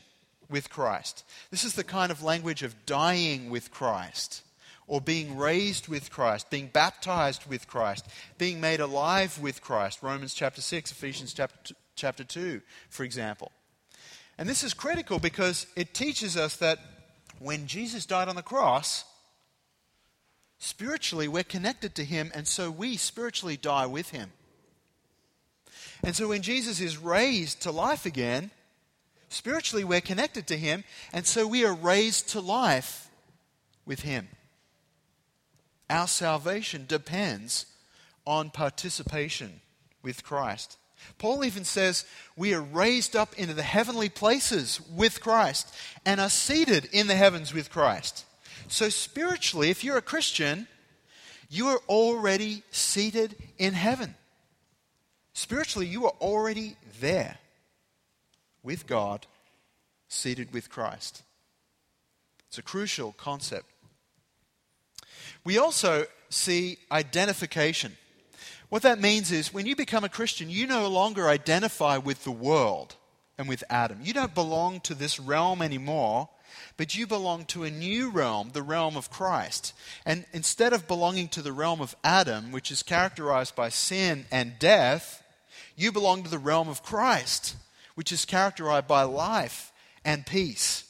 with 0.49 0.69
Christ. 0.69 1.23
This 1.49 1.63
is 1.63 1.73
the 1.73 1.83
kind 1.83 2.11
of 2.11 2.21
language 2.21 2.61
of 2.61 2.85
dying 2.85 3.49
with 3.49 3.71
Christ 3.71 4.43
or 4.87 5.01
being 5.01 5.37
raised 5.37 5.89
with 5.89 6.09
Christ, 6.09 6.49
being 6.49 6.67
baptized 6.67 7.45
with 7.45 7.67
Christ, 7.67 8.07
being 8.37 8.61
made 8.61 8.79
alive 8.79 9.37
with 9.37 9.61
Christ. 9.61 10.01
Romans 10.01 10.33
chapter 10.33 10.61
6, 10.61 10.91
Ephesians 10.91 11.33
chapter, 11.33 11.75
chapter 11.95 12.23
2, 12.23 12.61
for 12.89 13.03
example. 13.03 13.51
And 14.37 14.47
this 14.47 14.63
is 14.63 14.73
critical 14.73 15.19
because 15.19 15.67
it 15.75 15.93
teaches 15.93 16.37
us 16.37 16.55
that 16.57 16.79
when 17.39 17.67
Jesus 17.67 18.05
died 18.05 18.29
on 18.29 18.35
the 18.35 18.41
cross, 18.41 19.03
spiritually 20.57 21.27
we're 21.27 21.43
connected 21.43 21.93
to 21.95 22.05
him, 22.05 22.31
and 22.33 22.47
so 22.47 22.71
we 22.71 22.95
spiritually 22.95 23.57
die 23.57 23.87
with 23.87 24.11
him. 24.11 24.31
And 26.03 26.15
so 26.15 26.29
when 26.29 26.43
Jesus 26.43 26.79
is 26.79 26.97
raised 26.97 27.61
to 27.63 27.71
life 27.71 28.05
again, 28.05 28.51
spiritually 29.27 29.83
we're 29.83 29.99
connected 29.99 30.47
to 30.47 30.57
him, 30.57 30.85
and 31.11 31.25
so 31.25 31.45
we 31.45 31.65
are 31.65 31.73
raised 31.73 32.29
to 32.29 32.39
life 32.39 33.09
with 33.85 34.01
him. 34.01 34.29
Our 35.89 36.07
salvation 36.07 36.85
depends 36.87 37.65
on 38.25 38.49
participation 38.49 39.61
with 40.03 40.23
Christ. 40.23 40.77
Paul 41.17 41.45
even 41.45 41.63
says 41.63 42.05
we 42.35 42.53
are 42.53 42.61
raised 42.61 43.15
up 43.15 43.33
into 43.35 43.53
the 43.53 43.63
heavenly 43.63 44.09
places 44.09 44.81
with 44.95 45.21
Christ 45.21 45.73
and 46.05 46.19
are 46.19 46.29
seated 46.29 46.89
in 46.91 47.07
the 47.07 47.15
heavens 47.15 47.53
with 47.53 47.69
Christ. 47.69 48.25
So, 48.67 48.89
spiritually, 48.89 49.69
if 49.69 49.83
you're 49.83 49.97
a 49.97 50.01
Christian, 50.01 50.67
you 51.49 51.67
are 51.67 51.79
already 51.87 52.63
seated 52.71 53.35
in 53.57 53.73
heaven. 53.73 54.15
Spiritually, 55.33 55.87
you 55.87 56.05
are 56.05 56.13
already 56.19 56.75
there 56.99 57.37
with 58.63 58.87
God, 58.87 59.25
seated 60.09 60.51
with 60.51 60.69
Christ. 60.69 61.23
It's 62.47 62.57
a 62.57 62.63
crucial 62.63 63.13
concept 63.13 63.65
we 65.47 65.57
also 65.57 66.05
see 66.29 66.77
identification. 66.91 67.95
What 68.67 68.81
that 68.81 68.99
means 68.99 69.31
is 69.31 69.53
when 69.53 69.65
you 69.65 69.77
become 69.77 70.03
a 70.03 70.09
Christian, 70.09 70.49
you 70.49 70.67
no 70.67 70.89
longer 70.89 71.29
identify 71.29 71.99
with 71.99 72.25
the 72.25 72.31
world 72.31 72.97
and 73.37 73.47
with 73.47 73.63
Adam. 73.69 73.99
You 74.03 74.11
don't 74.11 74.35
belong 74.35 74.81
to 74.81 74.93
this 74.93 75.21
realm 75.21 75.61
anymore, 75.61 76.27
but 76.75 76.97
you 76.97 77.07
belong 77.07 77.45
to 77.45 77.63
a 77.63 77.71
new 77.71 78.09
realm, 78.09 78.49
the 78.51 78.61
realm 78.61 78.97
of 78.97 79.09
Christ. 79.09 79.73
And 80.05 80.25
instead 80.33 80.73
of 80.73 80.85
belonging 80.85 81.29
to 81.29 81.41
the 81.41 81.53
realm 81.53 81.79
of 81.79 81.95
Adam, 82.03 82.51
which 82.51 82.69
is 82.69 82.83
characterized 82.83 83.55
by 83.55 83.69
sin 83.69 84.25
and 84.29 84.59
death, 84.59 85.23
you 85.77 85.93
belong 85.93 86.23
to 86.23 86.29
the 86.29 86.39
realm 86.39 86.67
of 86.67 86.83
Christ, 86.83 87.55
which 87.95 88.11
is 88.11 88.25
characterized 88.25 88.89
by 88.89 89.03
life 89.03 89.71
and 90.03 90.25
peace. 90.25 90.86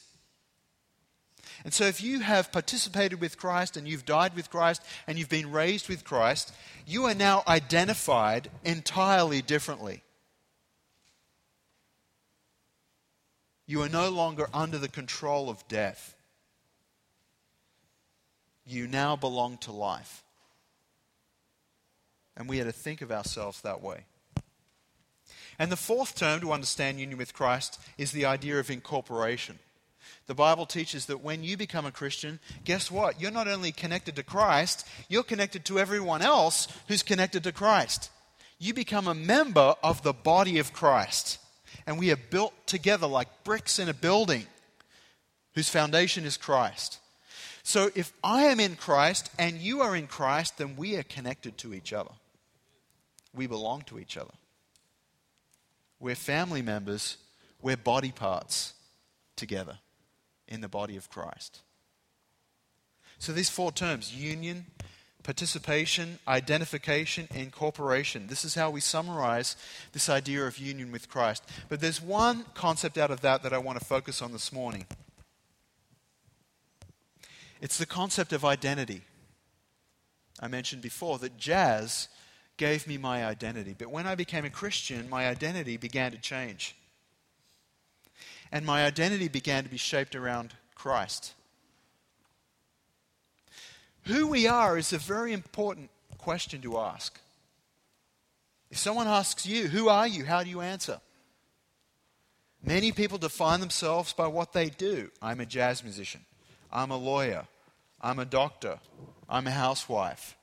And 1.68 1.74
so, 1.74 1.84
if 1.84 2.02
you 2.02 2.20
have 2.20 2.50
participated 2.50 3.20
with 3.20 3.36
Christ 3.36 3.76
and 3.76 3.86
you've 3.86 4.06
died 4.06 4.34
with 4.34 4.48
Christ 4.48 4.82
and 5.06 5.18
you've 5.18 5.28
been 5.28 5.52
raised 5.52 5.86
with 5.86 6.02
Christ, 6.02 6.50
you 6.86 7.04
are 7.04 7.14
now 7.14 7.42
identified 7.46 8.48
entirely 8.64 9.42
differently. 9.42 10.02
You 13.66 13.82
are 13.82 13.88
no 13.90 14.08
longer 14.08 14.48
under 14.54 14.78
the 14.78 14.88
control 14.88 15.50
of 15.50 15.68
death. 15.68 16.16
You 18.64 18.86
now 18.86 19.14
belong 19.14 19.58
to 19.58 19.70
life. 19.70 20.24
And 22.34 22.48
we 22.48 22.62
are 22.62 22.64
to 22.64 22.72
think 22.72 23.02
of 23.02 23.12
ourselves 23.12 23.60
that 23.60 23.82
way. 23.82 24.06
And 25.58 25.70
the 25.70 25.76
fourth 25.76 26.14
term 26.14 26.40
to 26.40 26.52
understand 26.52 26.98
union 26.98 27.18
with 27.18 27.34
Christ 27.34 27.78
is 27.98 28.12
the 28.12 28.24
idea 28.24 28.58
of 28.58 28.70
incorporation. 28.70 29.58
The 30.28 30.34
Bible 30.34 30.66
teaches 30.66 31.06
that 31.06 31.24
when 31.24 31.42
you 31.42 31.56
become 31.56 31.86
a 31.86 31.90
Christian, 31.90 32.38
guess 32.64 32.90
what? 32.90 33.18
You're 33.18 33.30
not 33.30 33.48
only 33.48 33.72
connected 33.72 34.14
to 34.16 34.22
Christ, 34.22 34.86
you're 35.08 35.22
connected 35.22 35.64
to 35.64 35.78
everyone 35.78 36.20
else 36.20 36.68
who's 36.86 37.02
connected 37.02 37.44
to 37.44 37.52
Christ. 37.52 38.10
You 38.58 38.74
become 38.74 39.08
a 39.08 39.14
member 39.14 39.74
of 39.82 40.02
the 40.02 40.12
body 40.12 40.58
of 40.58 40.74
Christ. 40.74 41.38
And 41.86 41.98
we 41.98 42.12
are 42.12 42.16
built 42.16 42.52
together 42.66 43.06
like 43.06 43.42
bricks 43.42 43.78
in 43.78 43.88
a 43.88 43.94
building 43.94 44.46
whose 45.54 45.70
foundation 45.70 46.26
is 46.26 46.36
Christ. 46.36 46.98
So 47.62 47.90
if 47.94 48.12
I 48.22 48.44
am 48.44 48.60
in 48.60 48.76
Christ 48.76 49.30
and 49.38 49.56
you 49.56 49.80
are 49.80 49.96
in 49.96 50.06
Christ, 50.06 50.58
then 50.58 50.76
we 50.76 50.96
are 50.96 51.02
connected 51.02 51.56
to 51.58 51.72
each 51.72 51.94
other. 51.94 52.12
We 53.34 53.46
belong 53.46 53.82
to 53.86 53.98
each 53.98 54.18
other. 54.18 54.34
We're 56.00 56.14
family 56.14 56.60
members, 56.60 57.16
we're 57.62 57.78
body 57.78 58.12
parts 58.12 58.74
together 59.36 59.78
in 60.48 60.60
the 60.60 60.68
body 60.68 60.96
of 60.96 61.10
Christ. 61.10 61.60
So 63.18 63.32
these 63.32 63.50
four 63.50 63.72
terms 63.72 64.14
union, 64.14 64.66
participation, 65.22 66.18
identification, 66.26 67.28
and 67.30 67.42
incorporation. 67.42 68.28
This 68.28 68.44
is 68.44 68.54
how 68.54 68.70
we 68.70 68.80
summarize 68.80 69.56
this 69.92 70.08
idea 70.08 70.46
of 70.46 70.58
union 70.58 70.92
with 70.92 71.08
Christ. 71.08 71.44
But 71.68 71.80
there's 71.80 72.00
one 72.00 72.46
concept 72.54 72.96
out 72.96 73.10
of 73.10 73.20
that 73.20 73.42
that 73.42 73.52
I 73.52 73.58
want 73.58 73.78
to 73.78 73.84
focus 73.84 74.22
on 74.22 74.32
this 74.32 74.52
morning. 74.52 74.86
It's 77.60 77.76
the 77.76 77.86
concept 77.86 78.32
of 78.32 78.44
identity. 78.44 79.02
I 80.40 80.46
mentioned 80.46 80.82
before 80.82 81.18
that 81.18 81.36
jazz 81.36 82.08
gave 82.56 82.86
me 82.86 82.96
my 82.96 83.26
identity, 83.26 83.74
but 83.76 83.90
when 83.90 84.06
I 84.06 84.14
became 84.14 84.44
a 84.44 84.50
Christian, 84.50 85.10
my 85.10 85.28
identity 85.28 85.76
began 85.76 86.12
to 86.12 86.18
change. 86.18 86.76
And 88.50 88.64
my 88.64 88.84
identity 88.84 89.28
began 89.28 89.64
to 89.64 89.70
be 89.70 89.76
shaped 89.76 90.14
around 90.14 90.54
Christ. 90.74 91.34
Who 94.04 94.26
we 94.28 94.46
are 94.46 94.78
is 94.78 94.92
a 94.92 94.98
very 94.98 95.32
important 95.32 95.90
question 96.16 96.62
to 96.62 96.78
ask. 96.78 97.20
If 98.70 98.78
someone 98.78 99.06
asks 99.06 99.46
you, 99.46 99.68
Who 99.68 99.88
are 99.88 100.06
you? 100.06 100.24
how 100.24 100.42
do 100.42 100.50
you 100.50 100.60
answer? 100.60 101.00
Many 102.62 102.92
people 102.92 103.18
define 103.18 103.60
themselves 103.60 104.12
by 104.12 104.26
what 104.26 104.52
they 104.52 104.68
do. 104.68 105.10
I'm 105.22 105.40
a 105.40 105.46
jazz 105.46 105.82
musician. 105.84 106.22
I'm 106.72 106.90
a 106.90 106.96
lawyer. 106.96 107.46
I'm 108.00 108.18
a 108.18 108.24
doctor. 108.24 108.78
I'm 109.28 109.46
a 109.46 109.52
housewife. 109.52 110.36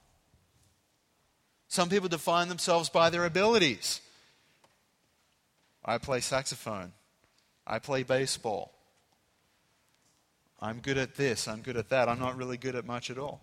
Some 1.67 1.89
people 1.89 2.07
define 2.07 2.47
themselves 2.47 2.89
by 2.89 3.09
their 3.09 3.25
abilities. 3.25 3.99
I 5.83 5.97
play 5.97 6.21
saxophone. 6.21 6.93
I 7.67 7.79
play 7.79 8.03
baseball. 8.03 8.71
I'm 10.61 10.79
good 10.79 10.97
at 10.97 11.15
this. 11.15 11.47
I'm 11.47 11.61
good 11.61 11.77
at 11.77 11.89
that. 11.89 12.09
I'm 12.09 12.19
not 12.19 12.37
really 12.37 12.57
good 12.57 12.75
at 12.75 12.85
much 12.85 13.09
at 13.09 13.17
all. 13.17 13.41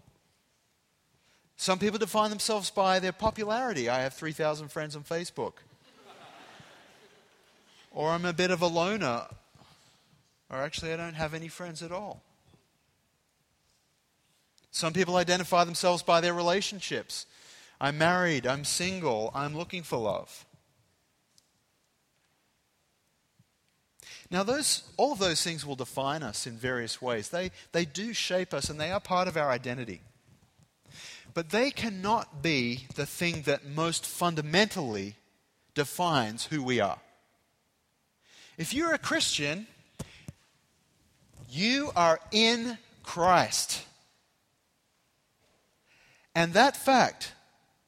Some 1.56 1.78
people 1.78 1.98
define 1.98 2.30
themselves 2.30 2.70
by 2.70 2.98
their 2.98 3.12
popularity. 3.12 3.88
I 3.88 4.00
have 4.00 4.14
3,000 4.14 4.68
friends 4.68 4.96
on 4.96 5.04
Facebook. 5.04 5.54
or 7.90 8.10
I'm 8.10 8.24
a 8.24 8.32
bit 8.32 8.50
of 8.50 8.62
a 8.62 8.66
loner. 8.66 9.26
Or 10.50 10.58
actually, 10.58 10.92
I 10.92 10.96
don't 10.96 11.14
have 11.14 11.34
any 11.34 11.48
friends 11.48 11.82
at 11.82 11.92
all. 11.92 12.22
Some 14.70 14.92
people 14.92 15.16
identify 15.16 15.64
themselves 15.64 16.02
by 16.02 16.20
their 16.20 16.34
relationships. 16.34 17.26
I'm 17.80 17.98
married, 17.98 18.46
I'm 18.46 18.64
single, 18.64 19.30
I'm 19.34 19.56
looking 19.56 19.82
for 19.82 19.98
love. 19.98 20.46
Now, 24.32 24.42
those, 24.44 24.82
all 24.96 25.12
of 25.12 25.18
those 25.18 25.42
things 25.42 25.66
will 25.66 25.76
define 25.76 26.22
us 26.22 26.46
in 26.46 26.56
various 26.56 27.02
ways. 27.02 27.28
They, 27.28 27.50
they 27.72 27.84
do 27.84 28.14
shape 28.14 28.54
us 28.54 28.70
and 28.70 28.80
they 28.80 28.90
are 28.90 28.98
part 28.98 29.28
of 29.28 29.36
our 29.36 29.50
identity. 29.50 30.00
But 31.34 31.50
they 31.50 31.70
cannot 31.70 32.42
be 32.42 32.86
the 32.94 33.04
thing 33.04 33.42
that 33.42 33.66
most 33.66 34.06
fundamentally 34.06 35.16
defines 35.74 36.46
who 36.46 36.62
we 36.62 36.80
are. 36.80 36.98
If 38.56 38.72
you're 38.72 38.94
a 38.94 38.98
Christian, 38.98 39.66
you 41.50 41.92
are 41.94 42.18
in 42.30 42.78
Christ. 43.02 43.84
And 46.34 46.54
that 46.54 46.74
fact 46.74 47.32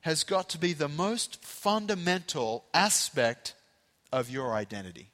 has 0.01 0.25
got 0.25 0.51
to 0.51 0.59
be 0.59 0.75
the 0.75 0.89
most 0.89 1.43
fundamental 1.43 2.67
aspect 2.75 3.55
of 4.13 4.29
your 4.29 4.53
identity. 4.53 5.09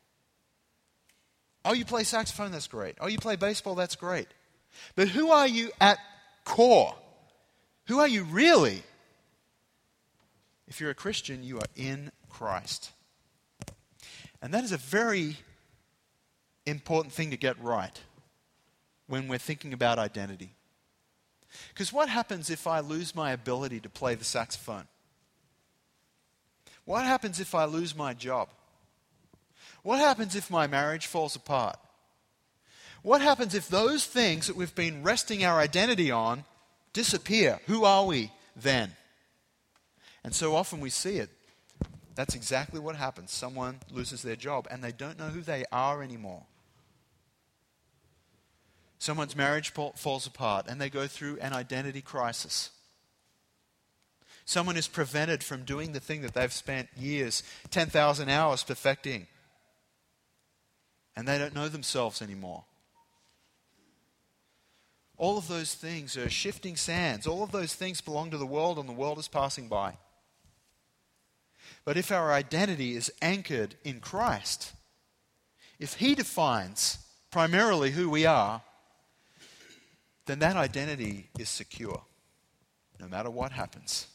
Oh, 1.64 1.72
you 1.72 1.84
play 1.84 2.04
saxophone? 2.04 2.52
That's 2.52 2.66
great. 2.66 2.96
Oh, 3.00 3.06
you 3.06 3.18
play 3.18 3.36
baseball? 3.36 3.74
That's 3.74 3.96
great. 3.96 4.28
But 4.94 5.08
who 5.08 5.30
are 5.30 5.46
you 5.46 5.70
at 5.80 5.98
core? 6.44 6.94
Who 7.86 7.98
are 7.98 8.08
you 8.08 8.24
really? 8.24 8.82
If 10.68 10.80
you're 10.80 10.90
a 10.90 10.94
Christian, 10.94 11.42
you 11.42 11.58
are 11.58 11.66
in 11.76 12.12
Christ. 12.28 12.92
And 14.40 14.54
that 14.54 14.64
is 14.64 14.72
a 14.72 14.78
very 14.78 15.36
important 16.64 17.12
thing 17.12 17.30
to 17.30 17.36
get 17.36 17.60
right 17.62 17.98
when 19.06 19.28
we're 19.28 19.38
thinking 19.38 19.72
about 19.72 19.98
identity. 19.98 20.54
Because 21.70 21.92
what 21.92 22.08
happens 22.08 22.48
if 22.48 22.66
I 22.66 22.80
lose 22.80 23.14
my 23.14 23.32
ability 23.32 23.80
to 23.80 23.88
play 23.90 24.14
the 24.14 24.24
saxophone? 24.24 24.86
What 26.84 27.04
happens 27.04 27.40
if 27.40 27.54
I 27.54 27.64
lose 27.64 27.94
my 27.94 28.14
job? 28.14 28.48
What 29.82 29.98
happens 29.98 30.36
if 30.36 30.50
my 30.50 30.66
marriage 30.66 31.06
falls 31.06 31.36
apart? 31.36 31.78
What 33.02 33.22
happens 33.22 33.54
if 33.54 33.68
those 33.68 34.04
things 34.04 34.46
that 34.46 34.56
we've 34.56 34.74
been 34.74 35.02
resting 35.02 35.44
our 35.44 35.58
identity 35.58 36.10
on 36.10 36.44
disappear, 36.92 37.60
who 37.66 37.84
are 37.84 38.04
we 38.04 38.30
then? 38.54 38.92
And 40.22 40.34
so 40.34 40.54
often 40.54 40.80
we 40.80 40.90
see 40.90 41.16
it. 41.16 41.30
That's 42.14 42.34
exactly 42.34 42.80
what 42.80 42.96
happens. 42.96 43.30
Someone 43.30 43.80
loses 43.90 44.20
their 44.22 44.36
job 44.36 44.66
and 44.70 44.84
they 44.84 44.92
don't 44.92 45.18
know 45.18 45.28
who 45.28 45.40
they 45.40 45.64
are 45.72 46.02
anymore. 46.02 46.42
Someone's 48.98 49.34
marriage 49.34 49.72
falls 49.72 50.26
apart 50.26 50.66
and 50.68 50.78
they 50.78 50.90
go 50.90 51.06
through 51.06 51.38
an 51.40 51.54
identity 51.54 52.02
crisis. 52.02 52.70
Someone 54.44 54.76
is 54.76 54.88
prevented 54.88 55.42
from 55.42 55.64
doing 55.64 55.92
the 55.92 56.00
thing 56.00 56.20
that 56.20 56.34
they've 56.34 56.52
spent 56.52 56.88
years, 56.98 57.42
10,000 57.70 58.28
hours 58.28 58.62
perfecting. 58.62 59.26
And 61.16 61.26
they 61.26 61.38
don't 61.38 61.54
know 61.54 61.68
themselves 61.68 62.22
anymore. 62.22 62.64
All 65.16 65.36
of 65.36 65.48
those 65.48 65.74
things 65.74 66.16
are 66.16 66.30
shifting 66.30 66.76
sands. 66.76 67.26
All 67.26 67.42
of 67.42 67.52
those 67.52 67.74
things 67.74 68.00
belong 68.00 68.30
to 68.30 68.38
the 68.38 68.46
world, 68.46 68.78
and 68.78 68.88
the 68.88 68.94
world 68.94 69.18
is 69.18 69.28
passing 69.28 69.68
by. 69.68 69.98
But 71.84 71.96
if 71.96 72.10
our 72.10 72.32
identity 72.32 72.96
is 72.96 73.12
anchored 73.20 73.74
in 73.84 74.00
Christ, 74.00 74.72
if 75.78 75.94
He 75.94 76.14
defines 76.14 76.98
primarily 77.30 77.90
who 77.90 78.08
we 78.08 78.24
are, 78.24 78.62
then 80.26 80.38
that 80.38 80.56
identity 80.56 81.28
is 81.38 81.48
secure 81.48 82.02
no 83.00 83.08
matter 83.08 83.30
what 83.30 83.52
happens. 83.52 84.06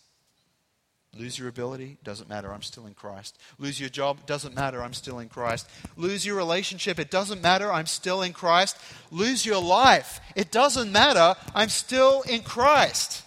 Lose 1.17 1.39
your 1.39 1.47
ability, 1.47 1.97
doesn't 2.04 2.28
matter, 2.28 2.54
I'm 2.54 2.62
still 2.62 2.88
in 2.88 2.93
Christ. 2.93 3.38
Lose 3.58 3.80
your 3.80 3.88
job, 3.88 4.25
doesn't 4.25 4.54
matter, 4.54 4.84
I'm 4.84 4.93
still 4.93 5.19
in 5.19 5.30
Christ. 5.30 5.69
Lose 5.95 6.25
your 6.25 6.36
relationship, 6.36 6.99
it 6.99 7.10
doesn't 7.10 7.41
matter, 7.41 7.71
I'm 7.71 7.86
still 7.86 8.21
in 8.21 8.34
Christ. 8.34 8.78
Lose 9.12 9.45
your 9.45 9.62
life, 9.62 10.19
it 10.36 10.51
doesn't 10.51 10.91
matter, 10.91 11.39
I'm 11.54 11.69
still 11.69 12.21
in 12.23 12.41
Christ 12.41 13.23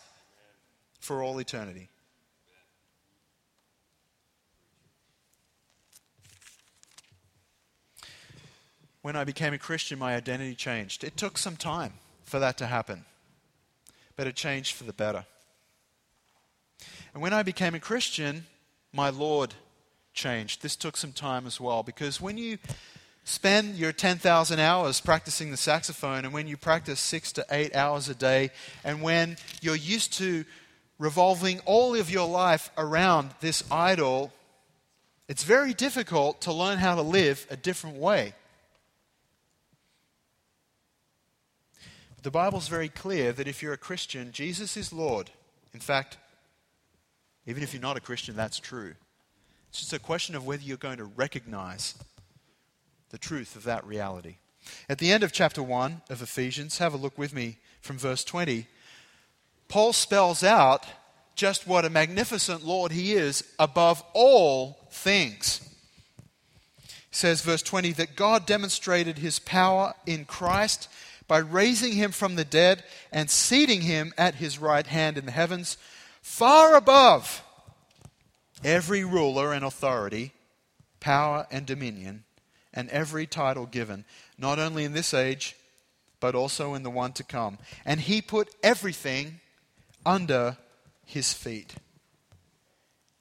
for 1.00 1.22
all 1.22 1.38
eternity. 1.38 1.88
When 9.00 9.16
I 9.16 9.24
became 9.24 9.54
a 9.54 9.58
Christian, 9.58 9.98
my 9.98 10.14
identity 10.14 10.54
changed. 10.54 11.04
It 11.04 11.16
took 11.16 11.38
some 11.38 11.56
time 11.56 11.94
for 12.24 12.38
that 12.38 12.58
to 12.58 12.66
happen, 12.66 13.06
but 14.16 14.26
it 14.26 14.36
changed 14.36 14.74
for 14.74 14.84
the 14.84 14.92
better. 14.92 15.24
And 17.18 17.22
when 17.24 17.32
I 17.32 17.42
became 17.42 17.74
a 17.74 17.80
Christian, 17.80 18.46
my 18.92 19.10
Lord 19.10 19.52
changed. 20.14 20.62
This 20.62 20.76
took 20.76 20.96
some 20.96 21.10
time 21.10 21.48
as 21.48 21.60
well 21.60 21.82
because 21.82 22.20
when 22.20 22.38
you 22.38 22.58
spend 23.24 23.74
your 23.74 23.90
10,000 23.90 24.60
hours 24.60 25.00
practicing 25.00 25.50
the 25.50 25.56
saxophone 25.56 26.24
and 26.24 26.32
when 26.32 26.46
you 26.46 26.56
practice 26.56 27.00
six 27.00 27.32
to 27.32 27.44
eight 27.50 27.74
hours 27.74 28.08
a 28.08 28.14
day 28.14 28.50
and 28.84 29.02
when 29.02 29.36
you're 29.60 29.74
used 29.74 30.12
to 30.18 30.44
revolving 31.00 31.58
all 31.64 31.96
of 31.96 32.08
your 32.08 32.28
life 32.28 32.70
around 32.78 33.30
this 33.40 33.64
idol, 33.68 34.32
it's 35.26 35.42
very 35.42 35.74
difficult 35.74 36.40
to 36.42 36.52
learn 36.52 36.78
how 36.78 36.94
to 36.94 37.02
live 37.02 37.48
a 37.50 37.56
different 37.56 37.96
way. 37.96 38.32
The 42.22 42.30
Bible's 42.30 42.68
very 42.68 42.88
clear 42.88 43.32
that 43.32 43.48
if 43.48 43.60
you're 43.60 43.72
a 43.72 43.76
Christian, 43.76 44.30
Jesus 44.30 44.76
is 44.76 44.92
Lord. 44.92 45.32
In 45.74 45.80
fact, 45.80 46.16
even 47.48 47.62
if 47.62 47.72
you're 47.72 47.80
not 47.80 47.96
a 47.96 48.00
Christian, 48.00 48.36
that's 48.36 48.60
true. 48.60 48.94
It's 49.70 49.80
just 49.80 49.94
a 49.94 49.98
question 49.98 50.34
of 50.34 50.46
whether 50.46 50.62
you're 50.62 50.76
going 50.76 50.98
to 50.98 51.06
recognize 51.06 51.94
the 53.08 53.16
truth 53.16 53.56
of 53.56 53.64
that 53.64 53.86
reality. 53.86 54.36
At 54.86 54.98
the 54.98 55.10
end 55.10 55.22
of 55.22 55.32
chapter 55.32 55.62
1 55.62 56.02
of 56.10 56.20
Ephesians, 56.20 56.76
have 56.76 56.92
a 56.92 56.98
look 56.98 57.16
with 57.16 57.32
me 57.32 57.56
from 57.80 57.96
verse 57.96 58.22
20. 58.22 58.66
Paul 59.66 59.94
spells 59.94 60.44
out 60.44 60.84
just 61.36 61.66
what 61.66 61.86
a 61.86 61.90
magnificent 61.90 62.66
Lord 62.66 62.92
he 62.92 63.14
is 63.14 63.42
above 63.58 64.04
all 64.12 64.78
things. 64.90 65.66
He 66.86 66.92
says, 67.16 67.40
verse 67.40 67.62
20, 67.62 67.92
that 67.92 68.14
God 68.14 68.44
demonstrated 68.44 69.16
his 69.16 69.38
power 69.38 69.94
in 70.04 70.26
Christ 70.26 70.90
by 71.26 71.38
raising 71.38 71.92
him 71.92 72.10
from 72.10 72.36
the 72.36 72.44
dead 72.44 72.84
and 73.10 73.30
seating 73.30 73.80
him 73.80 74.12
at 74.18 74.34
his 74.34 74.58
right 74.58 74.86
hand 74.86 75.16
in 75.16 75.24
the 75.24 75.32
heavens, 75.32 75.78
far 76.28 76.76
above 76.76 77.42
every 78.62 79.02
ruler 79.02 79.52
and 79.52 79.64
authority, 79.64 80.30
power 81.00 81.46
and 81.50 81.64
dominion, 81.64 82.22
and 82.72 82.88
every 82.90 83.26
title 83.26 83.66
given, 83.66 84.04
not 84.36 84.58
only 84.58 84.84
in 84.84 84.92
this 84.92 85.14
age, 85.14 85.56
but 86.20 86.34
also 86.34 86.74
in 86.74 86.82
the 86.82 86.90
one 86.90 87.12
to 87.12 87.24
come. 87.24 87.58
And 87.84 87.98
he 87.98 88.20
put 88.20 88.54
everything 88.62 89.40
under 90.04 90.58
his 91.06 91.32
feet 91.32 91.74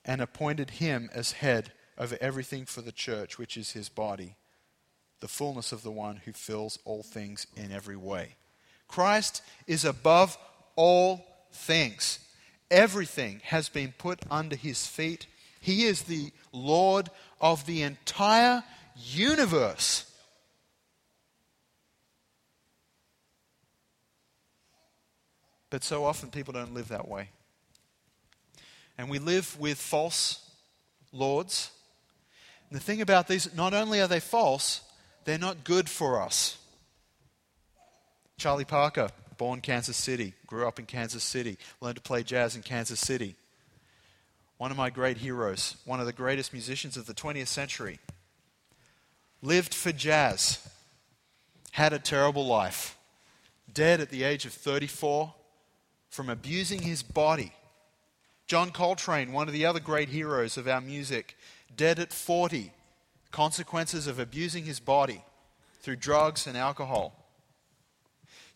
and 0.03 0.21
appointed 0.21 0.71
him 0.71 1.09
as 1.13 1.31
head 1.31 1.71
over 1.97 2.17
everything 2.19 2.65
for 2.65 2.81
the 2.81 2.91
church, 2.91 3.39
which 3.39 3.55
is 3.55 3.71
his 3.71 3.89
body, 3.89 4.35
the 5.21 5.29
fullness 5.29 5.71
of 5.71 5.81
the 5.81 5.91
one 5.91 6.17
who 6.25 6.33
fills 6.33 6.77
all 6.83 7.03
things 7.03 7.47
in 7.55 7.71
every 7.71 7.97
way. 7.97 8.35
Christ 8.87 9.41
is 9.65 9.85
above 9.85 10.37
all 10.75 11.25
things. 11.51 12.19
Everything 12.69 13.41
has 13.45 13.69
been 13.69 13.93
put 13.97 14.19
under 14.29 14.55
his 14.55 14.85
feet. 14.85 15.27
He 15.59 15.85
is 15.85 16.03
the 16.03 16.31
Lord 16.51 17.09
of 17.39 17.65
the 17.65 17.81
entire 17.81 18.63
universe. 18.95 20.11
But 25.69 25.83
so 25.83 26.05
often 26.05 26.29
people 26.29 26.53
don't 26.53 26.73
live 26.73 26.89
that 26.89 27.07
way. 27.07 27.29
And 28.97 29.09
we 29.09 29.19
live 29.19 29.59
with 29.59 29.77
false 29.77 30.49
lords. 31.11 31.71
And 32.69 32.79
the 32.79 32.83
thing 32.83 33.01
about 33.01 33.27
these, 33.27 33.53
not 33.53 33.73
only 33.73 34.01
are 34.01 34.07
they 34.07 34.19
false, 34.19 34.81
they're 35.25 35.37
not 35.37 35.63
good 35.63 35.89
for 35.89 36.21
us. 36.21 36.57
Charlie 38.37 38.65
Parker, 38.65 39.09
born 39.37 39.61
Kansas 39.61 39.97
City, 39.97 40.33
grew 40.45 40.67
up 40.67 40.79
in 40.79 40.85
Kansas 40.85 41.23
City, 41.23 41.57
learned 41.81 41.97
to 41.97 42.01
play 42.01 42.23
jazz 42.23 42.55
in 42.55 42.61
Kansas 42.61 42.99
City. 42.99 43.35
One 44.57 44.71
of 44.71 44.77
my 44.77 44.89
great 44.89 45.17
heroes, 45.17 45.77
one 45.85 45.99
of 45.99 46.05
the 46.05 46.13
greatest 46.13 46.53
musicians 46.53 46.97
of 46.97 47.05
the 47.05 47.13
20th 47.13 47.47
century, 47.47 47.99
lived 49.41 49.73
for 49.73 49.91
jazz, 49.91 50.67
had 51.71 51.93
a 51.93 51.99
terrible 51.99 52.45
life, 52.45 52.97
dead 53.71 54.01
at 54.01 54.09
the 54.09 54.23
age 54.23 54.45
of 54.45 54.53
34 54.53 55.33
from 56.09 56.29
abusing 56.29 56.81
his 56.81 57.03
body. 57.03 57.51
John 58.47 58.71
Coltrane, 58.71 59.33
one 59.33 59.47
of 59.47 59.53
the 59.53 59.65
other 59.65 59.79
great 59.79 60.09
heroes 60.09 60.57
of 60.57 60.67
our 60.67 60.81
music, 60.81 61.37
dead 61.75 61.99
at 61.99 62.13
40, 62.13 62.71
consequences 63.31 64.07
of 64.07 64.19
abusing 64.19 64.63
his 64.63 64.79
body 64.79 65.21
through 65.81 65.97
drugs 65.97 66.47
and 66.47 66.57
alcohol. 66.57 67.26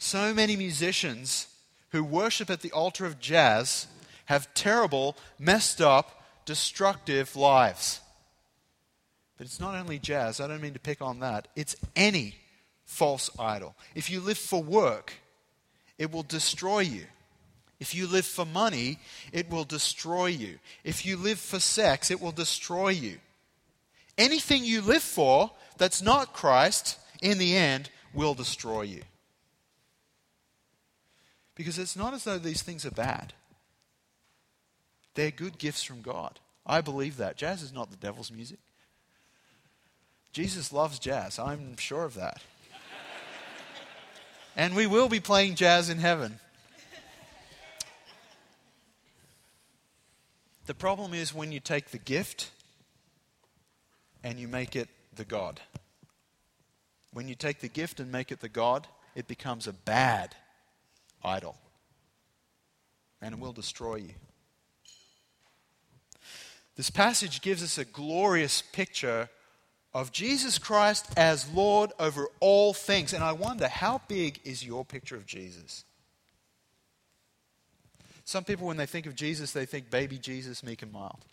So 0.04 0.34
many 0.34 0.56
musicians 0.56 1.46
who 1.90 2.04
worship 2.04 2.50
at 2.50 2.62
the 2.62 2.72
altar 2.72 3.06
of 3.06 3.20
jazz 3.20 3.86
have 4.26 4.52
terrible, 4.56 5.16
messed 5.38 5.80
up, 5.80 6.24
destructive 6.44 7.36
lives. 7.36 8.00
But 9.38 9.46
it's 9.46 9.60
not 9.60 9.76
only 9.76 10.00
jazz, 10.00 10.42
I 10.42 10.48
don't 10.48 10.60
mean 10.60 10.74
to 10.74 10.80
pick 10.80 11.04
on 11.04 11.20
that, 11.20 11.50
it's 11.56 11.76
any 11.96 12.34
false 12.84 13.30
idol. 13.38 13.76
If 13.94 14.10
you 14.10 14.22
live 14.22 14.40
for 14.40 14.64
work, 14.64 15.14
it 16.00 16.12
will 16.12 16.24
destroy 16.24 16.80
you. 16.80 17.06
If 17.80 17.94
you 17.94 18.08
live 18.08 18.26
for 18.26 18.44
money, 18.44 18.98
it 19.32 19.52
will 19.52 19.66
destroy 19.66 20.26
you. 20.26 20.58
If 20.84 21.06
you 21.06 21.16
live 21.16 21.40
for 21.40 21.60
sex, 21.60 22.10
it 22.10 22.20
will 22.20 22.32
destroy 22.32 22.90
you. 22.90 23.20
Anything 24.18 24.64
you 24.64 24.82
live 24.82 25.04
for 25.04 25.52
that's 25.78 26.02
not 26.02 26.34
Christ, 26.34 26.98
in 27.22 27.38
the 27.38 27.56
end, 27.56 27.92
will 28.16 28.34
destroy 28.34 28.82
you. 28.82 29.04
Because 31.56 31.78
it's 31.78 31.96
not 31.96 32.14
as 32.14 32.24
though 32.24 32.38
these 32.38 32.62
things 32.62 32.86
are 32.86 32.92
bad, 32.92 33.34
they're 35.16 35.32
good 35.32 35.58
gifts 35.58 35.84
from 35.84 36.02
God. 36.02 36.40
I 36.66 36.82
believe 36.82 37.18
that. 37.18 37.38
Jazz 37.38 37.62
is 37.62 37.74
not 37.74 37.92
the 37.92 37.98
devil's 37.98 38.32
music. 38.32 38.60
Jesus 40.32 40.72
loves 40.72 41.00
jazz. 41.00 41.38
I'm 41.38 41.76
sure 41.78 42.06
of 42.06 42.14
that. 42.14 42.42
and 44.56 44.76
we 44.76 44.88
will 44.88 45.10
be 45.10 45.20
playing 45.20 45.56
jazz 45.56 45.90
in 45.90 45.98
heaven. 45.98 46.40
The 50.68 50.76
problem 50.76 51.14
is 51.14 51.34
when 51.34 51.52
you 51.52 51.60
take 51.60 51.90
the 51.90 51.98
gift 51.98 52.52
and 54.24 54.40
you 54.40 54.48
make 54.48 54.76
it 54.76 54.88
the 55.14 55.26
God. 55.26 55.60
When 57.12 57.28
you 57.28 57.36
take 57.36 57.60
the 57.60 57.68
gift 57.68 58.00
and 58.00 58.10
make 58.10 58.32
it 58.32 58.40
the 58.40 58.48
God, 58.48 58.88
it 59.16 59.28
becomes 59.28 59.68
a 59.68 59.74
bad 59.74 60.36
idol. 61.24 61.58
And 63.22 63.34
it 63.34 63.40
will 63.40 63.54
destroy 63.54 63.96
you. 63.96 64.14
This 66.76 66.90
passage 66.90 67.42
gives 67.42 67.62
us 67.62 67.78
a 67.78 67.86
glorious 67.86 68.62
picture 68.62 69.30
of 69.94 70.12
Jesus 70.12 70.58
Christ 70.58 71.12
as 71.18 71.52
Lord 71.52 71.92
over 72.00 72.28
all 72.40 72.74
things. 72.74 73.14
And 73.14 73.24
I 73.24 73.34
wonder, 73.34 73.68
how 73.68 74.02
big 74.08 74.40
is 74.44 74.66
your 74.66 74.86
picture 74.86 75.16
of 75.16 75.26
Jesus? 75.26 75.84
Some 78.24 78.44
people, 78.46 78.68
when 78.68 78.78
they 78.78 78.86
think 78.86 79.06
of 79.06 79.16
Jesus, 79.16 79.52
they 79.52 79.66
think 79.66 79.90
baby 79.90 80.18
Jesus, 80.18 80.64
meek 80.64 80.82
and 80.82 80.94
mild. 80.94 81.26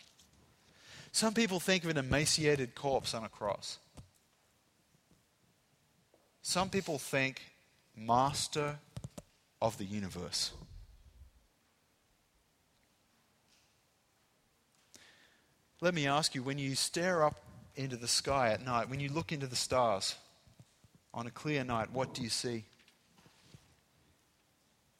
Some 1.11 1.33
people 1.33 1.59
think 1.59 1.83
of 1.83 1.89
an 1.89 1.97
emaciated 1.97 2.75
corpse 2.75 3.13
on 3.13 3.23
a 3.23 3.29
cross. 3.29 3.79
Some 6.41 6.69
people 6.69 6.97
think 6.97 7.41
master 7.95 8.77
of 9.61 9.77
the 9.77 9.85
universe. 9.85 10.51
Let 15.81 15.93
me 15.93 16.07
ask 16.07 16.35
you 16.35 16.43
when 16.43 16.57
you 16.57 16.75
stare 16.75 17.23
up 17.23 17.35
into 17.75 17.95
the 17.95 18.07
sky 18.07 18.51
at 18.51 18.65
night, 18.65 18.89
when 18.89 18.99
you 18.99 19.09
look 19.09 19.31
into 19.31 19.47
the 19.47 19.55
stars 19.55 20.15
on 21.13 21.25
a 21.25 21.31
clear 21.31 21.63
night, 21.63 21.91
what 21.91 22.13
do 22.13 22.21
you 22.21 22.29
see? 22.29 22.65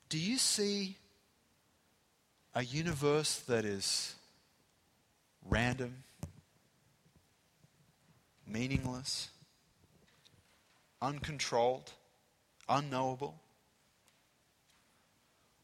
Do 0.08 0.18
you 0.18 0.38
see 0.38 0.96
a 2.56 2.64
universe 2.64 3.40
that 3.48 3.66
is 3.66 4.16
random, 5.46 6.04
meaningless, 8.48 9.30
uncontrolled, 11.02 11.92
unknowable? 12.68 13.36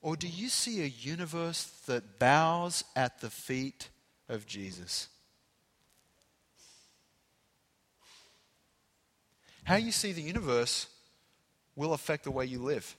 Or 0.06 0.16
do 0.16 0.28
you 0.28 0.50
see 0.50 0.84
a 0.84 0.86
universe 0.86 1.64
that 1.88 2.20
bows 2.20 2.84
at 2.96 3.22
the 3.22 3.32
feet 3.32 3.90
of 4.30 4.46
Jesus? 4.46 5.08
How 9.64 9.78
you 9.78 9.92
see 9.92 10.12
the 10.12 10.22
universe 10.22 10.86
will 11.76 11.94
affect 11.94 12.24
the 12.24 12.30
way 12.30 12.46
you 12.46 12.60
live. 12.60 12.96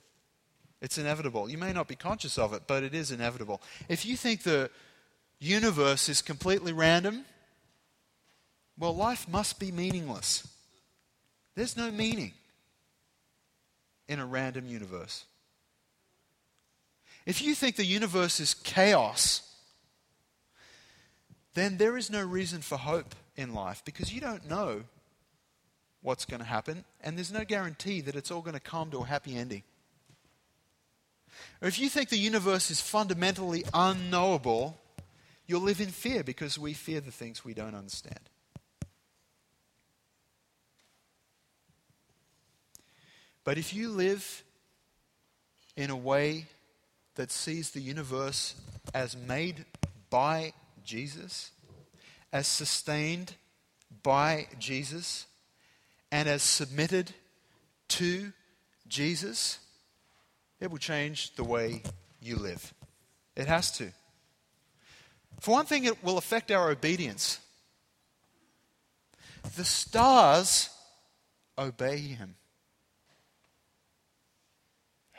It's 0.81 0.97
inevitable. 0.97 1.49
You 1.49 1.57
may 1.57 1.71
not 1.71 1.87
be 1.87 1.95
conscious 1.95 2.37
of 2.37 2.51
it, 2.51 2.63
but 2.67 2.83
it 2.83 2.93
is 2.93 3.09
inevitable. 3.09 3.61
If 3.87 4.05
you 4.05 4.17
think 4.17 4.43
the 4.43 4.69
universe 5.39 6.09
is 6.09 6.21
completely 6.21 6.73
random, 6.73 7.23
well, 8.77 8.93
life 8.93 9.29
must 9.29 9.61
be 9.61 9.71
meaningless. 9.71 10.45
There's 11.55 11.77
no 11.77 11.89
meaning 11.89 12.33
in 14.09 14.19
a 14.19 14.25
random 14.25 14.67
universe. 14.67 15.23
If 17.27 17.41
you 17.41 17.55
think 17.55 17.75
the 17.75 17.83
universe 17.83 18.39
is 18.39 18.53
chaos, 18.53 19.41
then 21.55 21.75
there 21.75 21.97
is 21.97 22.09
no 22.09 22.23
reason 22.23 22.61
for 22.61 22.77
hope 22.77 23.13
in 23.35 23.53
life 23.53 23.83
because 23.83 24.13
you 24.13 24.21
don't 24.21 24.49
know 24.49 24.83
what's 26.01 26.23
going 26.23 26.39
to 26.39 26.45
happen, 26.45 26.85
and 27.01 27.17
there's 27.17 27.31
no 27.31 27.43
guarantee 27.43 27.99
that 27.99 28.15
it's 28.15 28.31
all 28.31 28.39
going 28.39 28.53
to 28.53 28.61
come 28.61 28.91
to 28.91 28.99
a 28.99 29.05
happy 29.05 29.35
ending. 29.35 29.63
Or 31.61 31.67
if 31.67 31.77
you 31.77 31.89
think 31.89 32.07
the 32.07 32.17
universe 32.17 32.71
is 32.71 32.79
fundamentally 32.79 33.65
unknowable, 33.73 34.77
you'll 35.47 35.59
live 35.59 35.81
in 35.81 35.89
fear 35.89 36.23
because 36.23 36.57
we 36.57 36.73
fear 36.73 37.01
the 37.01 37.11
things 37.11 37.43
we 37.43 37.53
don't 37.53 37.75
understand. 37.75 38.21
But 43.43 43.57
if 43.57 43.73
you 43.73 43.89
live 43.89 44.43
in 45.75 45.89
a 45.89 45.95
way 45.97 46.45
that 47.17 47.31
sees 47.31 47.71
the 47.71 47.81
universe 47.81 48.55
as 48.93 49.17
made 49.17 49.65
by 50.09 50.53
Jesus, 50.85 51.51
as 52.31 52.47
sustained 52.47 53.33
by 54.03 54.47
Jesus, 54.57 55.25
and 56.11 56.29
as 56.29 56.41
submitted 56.41 57.11
to 57.89 58.31
Jesus, 58.87 59.59
it 60.59 60.71
will 60.71 60.77
change 60.77 61.35
the 61.35 61.43
way 61.43 61.81
you 62.21 62.37
live. 62.37 62.73
It 63.35 63.47
has 63.47 63.71
to. 63.73 63.91
For 65.41 65.51
one 65.51 65.65
thing, 65.65 65.83
it 65.83 66.03
will 66.03 66.17
affect 66.17 66.51
our 66.51 66.69
obedience. 66.71 67.39
The 69.55 69.65
stars 69.65 70.69
obey 71.57 71.97
him. 71.97 72.35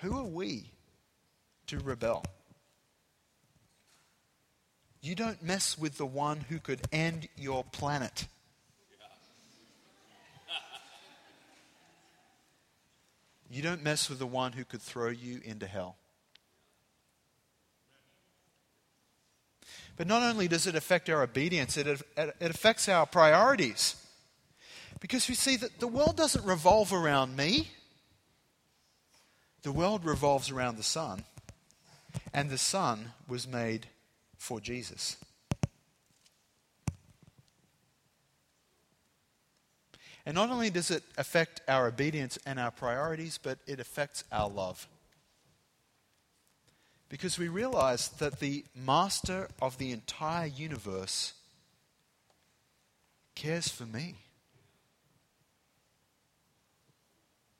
Who 0.00 0.16
are 0.16 0.24
we 0.24 0.70
to 1.68 1.78
rebel? 1.78 2.24
You 5.00 5.14
don't 5.14 5.42
mess 5.42 5.78
with 5.78 5.96
the 5.96 6.06
one 6.06 6.40
who 6.48 6.58
could 6.58 6.80
end 6.92 7.28
your 7.36 7.64
planet. 7.64 8.26
You 13.50 13.62
don't 13.62 13.82
mess 13.82 14.10
with 14.10 14.18
the 14.18 14.26
one 14.26 14.52
who 14.52 14.64
could 14.64 14.82
throw 14.82 15.08
you 15.08 15.40
into 15.44 15.66
hell. 15.66 15.96
But 19.96 20.06
not 20.06 20.22
only 20.22 20.48
does 20.48 20.66
it 20.66 20.74
affect 20.74 21.08
our 21.08 21.22
obedience, 21.22 21.76
it, 21.76 21.86
it 22.16 22.34
affects 22.40 22.88
our 22.88 23.06
priorities. 23.06 23.96
Because 25.00 25.28
we 25.28 25.34
see 25.34 25.56
that 25.56 25.80
the 25.80 25.88
world 25.88 26.16
doesn't 26.16 26.44
revolve 26.44 26.92
around 26.92 27.36
me, 27.36 27.70
the 29.62 29.72
world 29.72 30.04
revolves 30.04 30.50
around 30.50 30.76
the 30.76 30.82
sun, 30.82 31.24
and 32.38 32.50
the 32.50 32.56
sun 32.56 33.10
was 33.26 33.48
made 33.48 33.88
for 34.36 34.60
Jesus. 34.60 35.16
And 40.24 40.36
not 40.36 40.48
only 40.48 40.70
does 40.70 40.92
it 40.92 41.02
affect 41.16 41.62
our 41.66 41.88
obedience 41.88 42.38
and 42.46 42.60
our 42.60 42.70
priorities, 42.70 43.40
but 43.42 43.58
it 43.66 43.80
affects 43.80 44.22
our 44.30 44.48
love. 44.48 44.86
Because 47.08 47.40
we 47.40 47.48
realize 47.48 48.08
that 48.20 48.38
the 48.38 48.64
master 48.72 49.48
of 49.60 49.76
the 49.78 49.90
entire 49.90 50.46
universe 50.46 51.32
cares 53.34 53.66
for 53.66 53.84
me. 53.84 54.14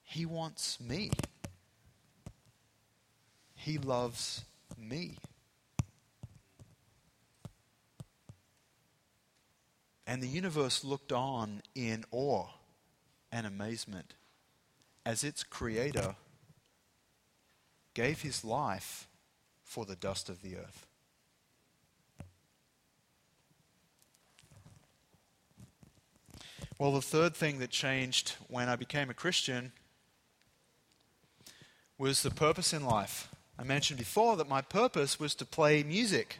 He 0.05 0.25
wants 0.25 0.81
me. 0.81 1.11
He 3.57 3.77
loves 3.77 4.45
me. 4.77 5.17
And 10.07 10.23
the 10.23 10.29
universe 10.29 10.85
looked 10.85 11.13
on 11.13 11.63
in 11.75 12.05
awe 12.11 12.47
and 13.31 13.47
amazement 13.47 14.15
as 15.05 15.23
its 15.23 15.45
creator 15.45 16.17
gave 17.95 18.23
his 18.23 18.45
life 18.45 19.07
for 19.63 19.85
the 19.85 19.97
dust 19.97 20.29
of 20.29 20.43
the 20.43 20.57
earth. 20.57 20.87
Well, 26.79 26.93
the 26.93 27.03
third 27.03 27.35
thing 27.35 27.59
that 27.59 27.71
changed 27.71 28.35
when 28.47 28.69
I 28.69 28.77
became 28.77 29.11
a 29.11 29.15
Christian 29.15 29.73
was 31.99 32.23
the 32.23 32.31
purpose 32.31 32.73
in 32.73 32.85
life. 32.85 33.29
I 33.59 33.65
mentioned 33.65 33.99
before 33.99 34.37
that 34.37 34.49
my 34.49 34.61
purpose 34.61 35.19
was 35.19 35.35
to 35.37 35.45
play 35.45 35.83
music. 35.83 36.39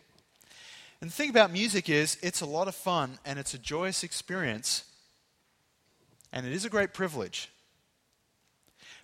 And 1.01 1.11
the 1.11 1.15
thing 1.15 1.31
about 1.31 1.51
music 1.51 1.89
is, 1.89 2.17
it's 2.23 2.41
a 2.41 2.47
lot 2.47 2.69
of 2.69 2.75
fun 2.75 3.19
and 3.25 3.39
it's 3.39 3.55
a 3.55 3.59
joyous 3.59 4.05
experience. 4.05 4.85
And 6.33 6.47
it 6.47 6.53
is 6.53 6.65
a 6.65 6.71
great 6.71 6.95
privilege. 6.95 7.51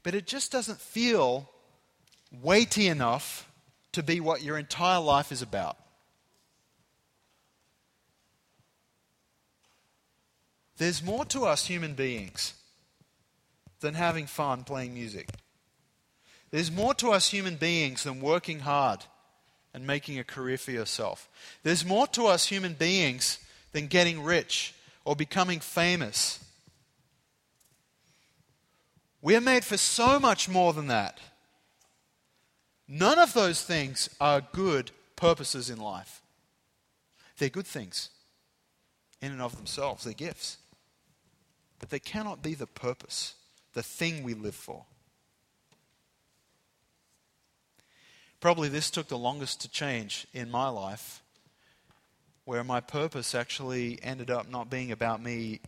But 0.02 0.14
it 0.14 0.26
just 0.26 0.52
doesn't 0.52 0.80
feel 0.80 1.50
weighty 2.42 2.88
enough 2.88 3.50
to 3.92 4.02
be 4.02 4.20
what 4.20 4.42
your 4.42 4.58
entire 4.58 5.00
life 5.00 5.32
is 5.32 5.42
about. 5.42 5.76
There's 10.76 11.02
more 11.02 11.24
to 11.26 11.46
us 11.46 11.66
human 11.66 11.94
beings 11.94 12.54
than 13.80 13.94
having 13.94 14.26
fun 14.26 14.64
playing 14.64 14.94
music. 14.94 15.28
There's 16.54 16.70
more 16.70 16.94
to 16.94 17.10
us 17.10 17.30
human 17.30 17.56
beings 17.56 18.04
than 18.04 18.20
working 18.20 18.60
hard 18.60 19.04
and 19.74 19.84
making 19.84 20.20
a 20.20 20.22
career 20.22 20.56
for 20.56 20.70
yourself. 20.70 21.28
There's 21.64 21.84
more 21.84 22.06
to 22.06 22.28
us 22.28 22.46
human 22.46 22.74
beings 22.74 23.40
than 23.72 23.88
getting 23.88 24.22
rich 24.22 24.72
or 25.04 25.16
becoming 25.16 25.58
famous. 25.58 26.38
We're 29.20 29.40
made 29.40 29.64
for 29.64 29.76
so 29.76 30.20
much 30.20 30.48
more 30.48 30.72
than 30.72 30.86
that. 30.86 31.18
None 32.86 33.18
of 33.18 33.32
those 33.32 33.60
things 33.60 34.08
are 34.20 34.40
good 34.40 34.92
purposes 35.16 35.70
in 35.70 35.80
life. 35.80 36.22
They're 37.38 37.48
good 37.48 37.66
things 37.66 38.10
in 39.20 39.32
and 39.32 39.42
of 39.42 39.56
themselves, 39.56 40.04
they're 40.04 40.12
gifts. 40.12 40.58
But 41.80 41.90
they 41.90 41.98
cannot 41.98 42.44
be 42.44 42.54
the 42.54 42.68
purpose, 42.68 43.34
the 43.72 43.82
thing 43.82 44.22
we 44.22 44.34
live 44.34 44.54
for. 44.54 44.84
Probably 48.44 48.68
this 48.68 48.90
took 48.90 49.08
the 49.08 49.16
longest 49.16 49.62
to 49.62 49.70
change 49.70 50.26
in 50.34 50.50
my 50.50 50.68
life, 50.68 51.22
where 52.44 52.62
my 52.62 52.78
purpose 52.78 53.34
actually 53.34 53.98
ended 54.02 54.30
up 54.30 54.50
not 54.50 54.68
being 54.68 54.92
about 54.92 55.22
me 55.22 55.60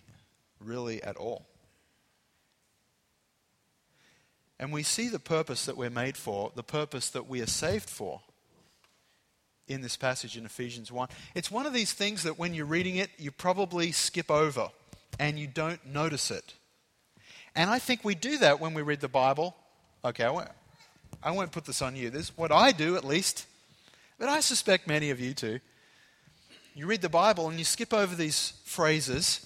really 0.60 1.02
at 1.02 1.16
all. 1.16 1.46
And 4.60 4.74
we 4.74 4.82
see 4.82 5.08
the 5.08 5.18
purpose 5.18 5.64
that 5.64 5.78
we're 5.78 5.88
made 5.88 6.18
for, 6.18 6.52
the 6.54 6.62
purpose 6.62 7.08
that 7.08 7.26
we 7.26 7.40
are 7.40 7.46
saved 7.46 7.88
for 7.88 8.20
in 9.66 9.80
this 9.80 9.96
passage 9.96 10.36
in 10.36 10.44
Ephesians 10.44 10.92
1. 10.92 11.08
It's 11.34 11.50
one 11.50 11.64
of 11.64 11.72
these 11.72 11.94
things 11.94 12.24
that 12.24 12.38
when 12.38 12.52
you're 12.52 12.66
reading 12.66 12.96
it, 12.96 13.08
you 13.16 13.30
probably 13.30 13.90
skip 13.90 14.30
over 14.30 14.68
and 15.18 15.38
you 15.38 15.46
don't 15.46 15.80
notice 15.86 16.30
it. 16.30 16.52
And 17.54 17.70
I 17.70 17.78
think 17.78 18.04
we 18.04 18.14
do 18.14 18.36
that 18.36 18.60
when 18.60 18.74
we 18.74 18.82
read 18.82 19.00
the 19.00 19.08
Bible. 19.08 19.56
Okay, 20.04 20.28
I 21.22 21.30
won't, 21.30 21.52
put 21.52 21.64
this 21.64 21.82
on 21.82 21.96
you. 21.96 22.10
This 22.10 22.26
is 22.28 22.36
what 22.36 22.52
I 22.52 22.72
do, 22.72 22.96
at 22.96 23.04
least. 23.04 23.46
But 24.18 24.28
I 24.28 24.40
suspect 24.40 24.86
many 24.86 25.10
of 25.10 25.20
you 25.20 25.34
too. 25.34 25.60
You 26.74 26.86
read 26.86 27.02
the 27.02 27.08
Bible 27.08 27.48
and 27.48 27.58
you 27.58 27.64
skip 27.64 27.92
over 27.92 28.14
these 28.14 28.52
phrases 28.64 29.44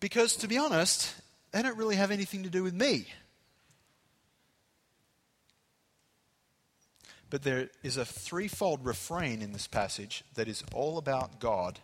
because, 0.00 0.36
to 0.36 0.48
be 0.48 0.56
honest, 0.56 1.14
they 1.52 1.62
don't 1.62 1.76
really 1.76 1.96
have 1.96 2.10
anything 2.10 2.44
to 2.44 2.50
do 2.50 2.62
with 2.62 2.74
me. 2.74 3.06
But 7.30 7.42
there 7.42 7.70
is 7.82 7.96
a 7.96 8.04
threefold 8.04 8.84
refrain 8.84 9.42
in 9.42 9.52
this 9.52 9.66
passage 9.66 10.22
that 10.34 10.48
is 10.48 10.62
all 10.74 10.98
about 10.98 11.40
God 11.40 11.78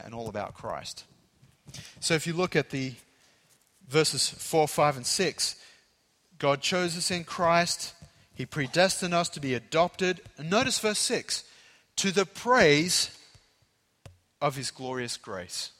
and 0.00 0.14
all 0.14 0.28
about 0.28 0.54
Christ. 0.54 1.04
So 2.00 2.14
if 2.14 2.26
you 2.26 2.32
look 2.32 2.56
at 2.56 2.70
the 2.70 2.94
verses 3.88 4.28
4, 4.28 4.66
5, 4.66 4.96
and 4.96 5.06
6, 5.06 5.56
God 6.38 6.60
chose 6.60 6.96
us 6.96 7.10
in 7.10 7.24
Christ. 7.24 7.94
He 8.34 8.46
predestined 8.46 9.14
us 9.14 9.28
to 9.30 9.40
be 9.40 9.54
adopted. 9.54 10.20
And 10.36 10.48
notice 10.50 10.78
verse 10.78 10.98
6 11.00 11.44
to 11.96 12.12
the 12.12 12.26
praise 12.26 13.10
of 14.40 14.54
his 14.54 14.70
glorious 14.70 15.16
grace. 15.16 15.72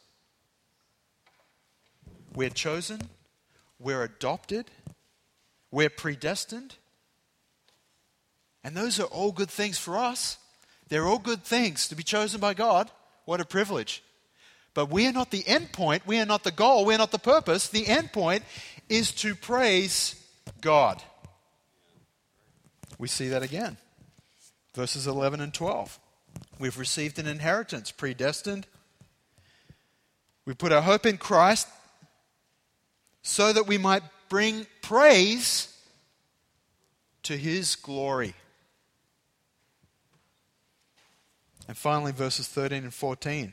We're 2.34 2.50
chosen, 2.50 3.00
we're 3.78 4.02
adopted, 4.02 4.66
we're 5.70 5.90
predestined. 5.90 6.74
And 8.64 8.76
those 8.76 8.98
are 8.98 9.04
all 9.04 9.32
good 9.32 9.50
things 9.50 9.78
for 9.78 9.96
us. 9.96 10.38
They're 10.88 11.06
all 11.06 11.18
good 11.18 11.44
things 11.44 11.88
to 11.88 11.94
be 11.94 12.02
chosen 12.02 12.40
by 12.40 12.54
God. 12.54 12.90
What 13.24 13.40
a 13.40 13.44
privilege. 13.44 14.02
But 14.74 14.90
we 14.90 15.06
are 15.06 15.12
not 15.12 15.30
the 15.30 15.46
end 15.46 15.72
point. 15.72 16.06
We 16.06 16.18
are 16.18 16.26
not 16.26 16.44
the 16.44 16.50
goal. 16.50 16.84
We 16.84 16.94
are 16.94 16.98
not 16.98 17.12
the 17.12 17.18
purpose. 17.18 17.68
The 17.68 17.86
end 17.86 18.12
point 18.12 18.42
is 18.88 19.12
to 19.12 19.34
praise 19.34 20.17
God. 20.60 21.02
We 22.98 23.08
see 23.08 23.28
that 23.28 23.42
again. 23.42 23.76
Verses 24.74 25.06
11 25.06 25.40
and 25.40 25.54
12. 25.54 25.98
We've 26.58 26.78
received 26.78 27.18
an 27.18 27.26
inheritance, 27.26 27.90
predestined. 27.90 28.66
We 30.44 30.54
put 30.54 30.72
our 30.72 30.82
hope 30.82 31.06
in 31.06 31.18
Christ 31.18 31.68
so 33.22 33.52
that 33.52 33.66
we 33.66 33.78
might 33.78 34.02
bring 34.28 34.66
praise 34.82 35.74
to 37.24 37.36
his 37.36 37.76
glory. 37.76 38.34
And 41.68 41.76
finally, 41.76 42.12
verses 42.12 42.48
13 42.48 42.84
and 42.84 42.94
14. 42.94 43.52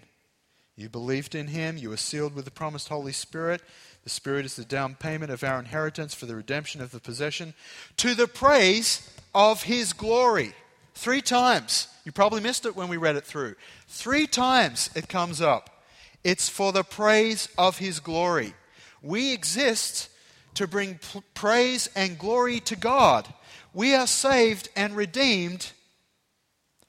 You 0.77 0.89
believed 0.89 1.36
in 1.36 1.47
him, 1.47 1.77
you 1.77 1.89
were 1.89 1.97
sealed 1.97 2.36
with 2.36 2.45
the 2.45 2.51
promised 2.51 2.89
Holy 2.89 3.12
Spirit 3.12 3.62
the 4.06 4.12
Spirit 4.12 4.46
is 4.46 4.56
the 4.56 4.63
down 4.63 4.94
payment 4.94 5.32
of 5.32 5.44
our 5.44 5.60
inheritance 5.60 6.13
for 6.13 6.28
the 6.28 6.36
redemption 6.36 6.80
of 6.80 6.91
the 6.91 7.00
possession 7.00 7.56
to 7.98 8.13
the 8.13 8.28
praise 8.28 9.10
of 9.34 9.63
His 9.63 9.94
glory. 9.94 10.54
Three 10.94 11.22
times. 11.22 11.88
You 12.06 12.12
probably 12.12 12.39
missed 12.39 12.68
it 12.68 12.76
when 12.76 12.88
we 12.88 12.98
read 12.98 13.15
it 13.15 13.26
through. 13.26 13.56
Three 13.88 14.28
times 14.28 14.91
it 14.96 15.10
comes 15.10 15.41
up. 15.41 15.84
It's 16.24 16.48
for 16.48 16.72
the 16.72 16.84
praise 16.84 17.50
of 17.58 17.80
His 17.80 18.00
glory. 18.00 18.54
We 19.02 19.34
exist 19.34 20.10
to 20.54 20.68
bring 20.68 21.00
praise 21.34 21.89
and 21.96 22.18
glory 22.18 22.60
to 22.62 22.76
God. 22.76 23.28
We 23.74 23.96
are 23.96 24.08
saved 24.08 24.70
and 24.76 24.96
redeemed 24.96 25.72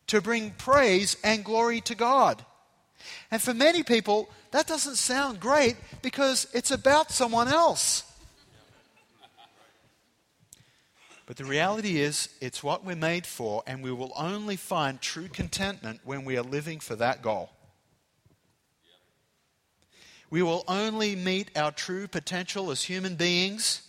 to 0.09 0.21
bring 0.21 0.51
praise 0.51 1.17
and 1.25 1.45
glory 1.45 1.81
to 1.81 1.95
God. 1.95 2.45
And 3.31 3.41
for 3.41 3.55
many 3.55 3.83
people, 3.83 4.29
that 4.51 4.67
doesn't 4.67 4.97
sound 4.97 5.41
great 5.41 5.77
because 6.03 6.47
it's 6.53 6.71
about 6.71 7.11
someone 7.11 7.49
else. 7.49 8.05
But 11.27 11.37
the 11.37 11.45
reality 11.45 11.99
is, 11.99 12.29
it's 12.41 12.63
what 12.63 12.85
we're 12.85 12.95
made 12.95 13.27
for, 13.27 13.65
and 13.67 13.83
we 13.83 13.91
will 13.91 14.13
only 14.17 14.55
find 14.55 15.01
true 15.01 15.27
contentment 15.27 16.01
when 16.05 16.25
we 16.25 16.37
are 16.37 16.43
living 16.43 16.79
for 16.79 16.95
that 16.97 17.21
goal. 17.21 17.51
We 20.31 20.43
will 20.43 20.65
only 20.69 21.17
meet 21.17 21.51
our 21.57 21.73
true 21.73 22.07
potential 22.07 22.71
as 22.71 22.85
human 22.85 23.17
beings 23.17 23.83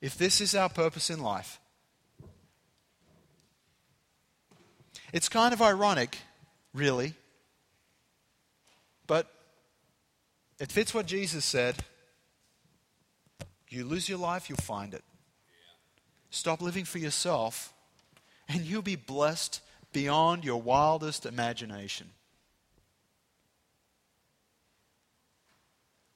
if 0.00 0.16
this 0.16 0.40
is 0.40 0.54
our 0.54 0.68
purpose 0.68 1.10
in 1.10 1.20
life. 1.20 1.60
It's 5.12 5.28
kind 5.28 5.52
of 5.52 5.60
ironic, 5.60 6.18
really, 6.74 7.14
but 9.06 9.26
it 10.58 10.70
fits 10.70 10.94
what 10.94 11.06
Jesus 11.06 11.44
said. 11.44 11.76
You 13.68 13.84
lose 13.84 14.08
your 14.08 14.18
life, 14.18 14.48
you'll 14.48 14.58
find 14.58 14.94
it. 14.94 15.04
Stop 16.30 16.62
living 16.62 16.84
for 16.84 16.98
yourself, 16.98 17.72
and 18.48 18.62
you'll 18.62 18.82
be 18.82 18.96
blessed 18.96 19.60
beyond 19.92 20.44
your 20.44 20.60
wildest 20.60 21.26
imagination. 21.26 22.10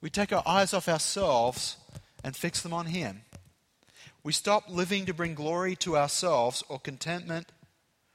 We 0.00 0.10
take 0.10 0.32
our 0.32 0.42
eyes 0.46 0.72
off 0.72 0.88
ourselves 0.88 1.76
and 2.22 2.36
fix 2.36 2.60
them 2.60 2.72
on 2.72 2.86
Him. 2.86 3.22
We 4.22 4.32
stop 4.32 4.68
living 4.68 5.06
to 5.06 5.14
bring 5.14 5.34
glory 5.34 5.76
to 5.76 5.96
ourselves 5.96 6.62
or 6.68 6.78
contentment 6.78 7.52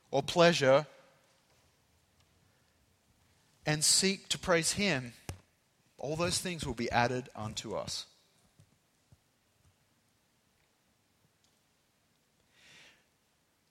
or 0.09 0.21
pleasure 0.21 0.85
and 3.71 3.85
seek 3.85 4.27
to 4.27 4.37
praise 4.37 4.73
Him. 4.73 5.13
All 5.97 6.17
those 6.17 6.39
things 6.39 6.65
will 6.65 6.73
be 6.73 6.91
added 6.91 7.29
unto 7.33 7.73
us. 7.73 8.05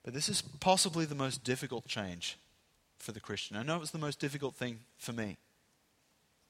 But 0.03 0.15
this 0.15 0.27
is 0.27 0.41
possibly 0.59 1.05
the 1.05 1.13
most 1.13 1.43
difficult 1.43 1.85
change 1.85 2.39
for 2.97 3.11
the 3.11 3.19
Christian. 3.19 3.57
I 3.57 3.61
know 3.61 3.75
it 3.75 3.79
was 3.79 3.91
the 3.91 3.99
most 3.99 4.19
difficult 4.19 4.55
thing 4.55 4.79
for 4.97 5.13
me. 5.13 5.37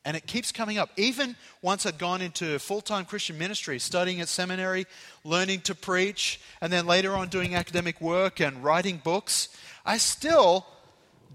And 0.06 0.16
it 0.16 0.28
keeps 0.28 0.54
coming 0.54 0.78
up. 0.78 0.90
Even 0.96 1.36
once 1.62 1.86
I'd 1.86 1.98
gone 1.98 2.22
into 2.22 2.58
full 2.58 2.80
time 2.80 3.04
Christian 3.04 3.38
ministry, 3.38 3.80
studying 3.80 4.22
at 4.22 4.30
seminary, 4.30 4.86
learning 5.26 5.62
to 5.62 5.76
preach, 5.76 6.40
and 6.62 6.72
then 6.72 6.86
later 6.88 7.14
on 7.18 7.28
doing 7.28 7.54
academic 7.56 8.00
work 8.00 8.40
and 8.40 8.64
writing 8.64 9.02
books, 9.04 9.50
I 9.86 9.98
still 9.98 10.66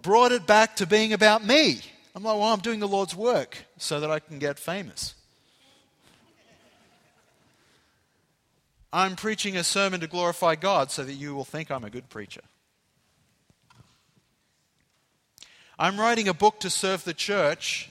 brought 0.01 0.33
it 0.33 0.47
back 0.47 0.77
to 0.77 0.87
being 0.87 1.13
about 1.13 1.45
me. 1.45 1.83
I'm 2.17 2.23
like, 2.23 2.39
well, 2.39 2.49
I'm 2.49 2.61
doing 2.61 2.81
the 2.81 2.89
Lord's 2.89 3.15
work 3.15 3.59
so 3.77 4.01
that 4.01 4.11
I 4.11 4.21
can 4.21 4.39
get 4.39 4.59
famous. 4.59 5.15
I'm 8.91 9.17
preaching 9.17 9.59
a 9.59 9.63
sermon 9.63 10.01
to 10.01 10.07
glorify 10.07 10.55
God 10.55 10.91
so 10.91 11.05
that 11.05 11.13
you 11.13 11.35
will 11.35 11.45
think 11.45 11.71
I'm 11.71 11.85
a 11.85 11.91
good 11.91 12.09
preacher. 12.09 12.41
I'm 15.79 16.01
writing 16.01 16.27
a 16.27 16.33
book 16.33 16.59
to 16.61 16.71
serve 16.71 17.05
the 17.05 17.13
church 17.13 17.91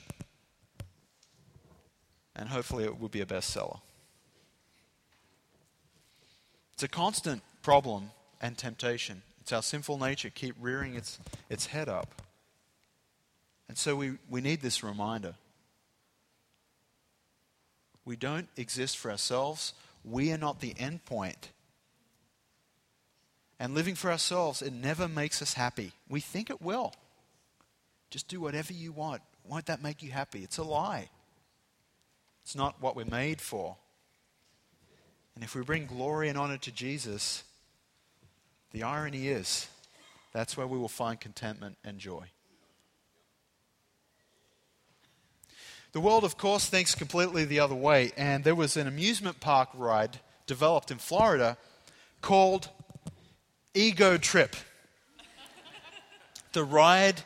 and 2.36 2.50
hopefully 2.50 2.84
it 2.84 3.00
will 3.00 3.10
be 3.10 3.22
a 3.22 3.28
bestseller. 3.28 3.80
It's 6.74 6.82
a 6.82 6.88
constant 6.88 7.44
problem 7.62 8.10
and 8.42 8.58
temptation. 8.58 9.22
It's 9.42 9.54
our 9.54 9.62
sinful 9.62 10.00
nature 10.00 10.32
keep 10.34 10.56
rearing 10.60 10.96
its, 10.96 11.20
its 11.48 11.68
head 11.68 11.88
up. 11.88 12.24
And 13.68 13.78
so 13.78 13.96
we, 13.96 14.14
we 14.30 14.42
need 14.42 14.62
this 14.62 14.84
reminder. 14.84 15.36
We 18.06 18.16
don't 18.16 18.48
exist 18.56 18.98
for 18.98 19.10
ourselves. 19.10 19.74
We 20.04 20.32
are 20.32 20.38
not 20.38 20.60
the 20.60 20.76
end 20.78 21.06
point. 21.06 21.50
And 23.60 23.74
living 23.74 23.96
for 23.96 24.12
ourselves, 24.12 24.62
it 24.62 24.74
never 24.74 25.08
makes 25.08 25.42
us 25.42 25.54
happy. 25.54 25.94
We 26.08 26.20
think 26.20 26.50
it 26.50 26.62
will. 26.62 26.94
Just 28.10 28.28
do 28.28 28.40
whatever 28.40 28.74
you 28.74 28.92
want. 28.92 29.22
Won't 29.48 29.66
that 29.68 29.82
make 29.82 30.04
you 30.04 30.12
happy? 30.12 30.44
It's 30.44 30.58
a 30.58 30.64
lie. 30.64 31.10
It's 32.44 32.56
not 32.56 32.82
what 32.82 32.96
we're 32.96 33.06
made 33.06 33.42
for. 33.42 33.78
And 35.34 35.44
if 35.44 35.56
we 35.56 35.64
bring 35.64 35.86
glory 35.86 36.30
and 36.30 36.38
honor 36.38 36.58
to 36.58 36.72
Jesus, 36.72 37.44
the 38.72 38.84
irony 38.84 39.28
is 39.30 39.68
that's 40.32 40.56
where 40.56 40.68
we 40.68 40.78
will 40.78 40.88
find 40.88 41.20
contentment 41.20 41.78
and 41.84 41.98
joy. 41.98 42.26
The 45.96 46.02
world, 46.02 46.26
of 46.26 46.38
course, 46.38 46.66
thinks 46.66 46.94
completely 46.94 47.46
the 47.46 47.62
other 47.62 47.74
way, 47.74 48.12
and 48.18 48.44
there 48.44 48.54
was 48.54 48.76
an 48.76 48.86
amusement 48.86 49.40
park 49.40 49.70
ride 49.74 50.20
developed 50.46 50.92
in 50.92 50.98
Florida 50.98 51.56
called 52.20 52.68
Ego 53.74 54.18
Trip. 54.18 54.58
the 56.52 56.66
ride 56.66 57.22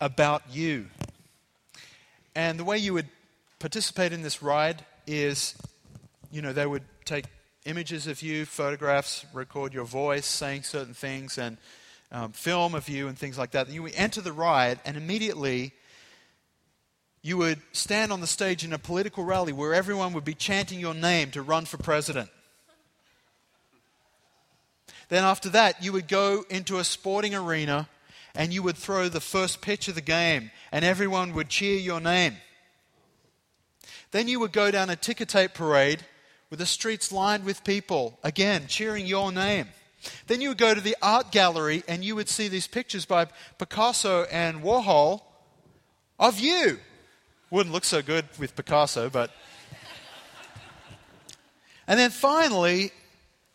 about 0.00 0.44
you. 0.48 0.86
And 2.36 2.56
the 2.56 2.62
way 2.62 2.78
you 2.78 2.94
would 2.94 3.08
participate 3.58 4.12
in 4.12 4.22
this 4.22 4.44
ride 4.44 4.84
is, 5.08 5.56
you 6.30 6.40
know, 6.40 6.52
they 6.52 6.66
would 6.66 6.84
take 7.04 7.24
images 7.64 8.06
of 8.06 8.22
you, 8.22 8.44
photographs, 8.44 9.26
record 9.32 9.74
your 9.74 9.86
voice, 9.86 10.24
saying 10.24 10.62
certain 10.62 10.94
things, 10.94 11.36
and 11.36 11.56
um, 12.12 12.30
film 12.30 12.76
of 12.76 12.88
you 12.88 13.08
and 13.08 13.18
things 13.18 13.36
like 13.36 13.50
that. 13.50 13.68
You 13.68 13.88
enter 13.88 14.20
the 14.20 14.32
ride, 14.32 14.78
and 14.84 14.96
immediately 14.96 15.72
you 17.22 17.36
would 17.36 17.60
stand 17.72 18.12
on 18.12 18.20
the 18.20 18.26
stage 18.26 18.64
in 18.64 18.72
a 18.72 18.78
political 18.78 19.24
rally 19.24 19.52
where 19.52 19.74
everyone 19.74 20.12
would 20.12 20.24
be 20.24 20.34
chanting 20.34 20.78
your 20.78 20.94
name 20.94 21.30
to 21.32 21.42
run 21.42 21.64
for 21.64 21.76
president. 21.76 22.30
Then, 25.08 25.24
after 25.24 25.48
that, 25.50 25.82
you 25.82 25.92
would 25.92 26.06
go 26.06 26.44
into 26.50 26.78
a 26.78 26.84
sporting 26.84 27.34
arena 27.34 27.88
and 28.34 28.52
you 28.52 28.62
would 28.62 28.76
throw 28.76 29.08
the 29.08 29.20
first 29.20 29.60
pitch 29.60 29.88
of 29.88 29.94
the 29.94 30.00
game, 30.00 30.50
and 30.70 30.84
everyone 30.84 31.34
would 31.34 31.48
cheer 31.48 31.76
your 31.76 32.00
name. 32.00 32.36
Then 34.12 34.28
you 34.28 34.38
would 34.40 34.52
go 34.52 34.70
down 34.70 34.90
a 34.90 34.96
ticker 34.96 35.24
tape 35.24 35.54
parade 35.54 36.04
with 36.50 36.60
the 36.60 36.66
streets 36.66 37.10
lined 37.10 37.44
with 37.44 37.64
people, 37.64 38.18
again, 38.22 38.66
cheering 38.68 39.06
your 39.06 39.32
name. 39.32 39.66
Then 40.28 40.40
you 40.40 40.50
would 40.50 40.58
go 40.58 40.74
to 40.74 40.80
the 40.80 40.96
art 41.02 41.32
gallery 41.32 41.82
and 41.88 42.04
you 42.04 42.14
would 42.14 42.28
see 42.28 42.48
these 42.48 42.66
pictures 42.66 43.04
by 43.04 43.26
Picasso 43.58 44.24
and 44.24 44.62
Warhol 44.62 45.22
of 46.18 46.38
you. 46.38 46.78
Wouldn't 47.50 47.72
look 47.72 47.84
so 47.84 48.02
good 48.02 48.26
with 48.38 48.54
Picasso, 48.54 49.08
but. 49.10 49.30
and 51.86 51.98
then 51.98 52.10
finally, 52.10 52.92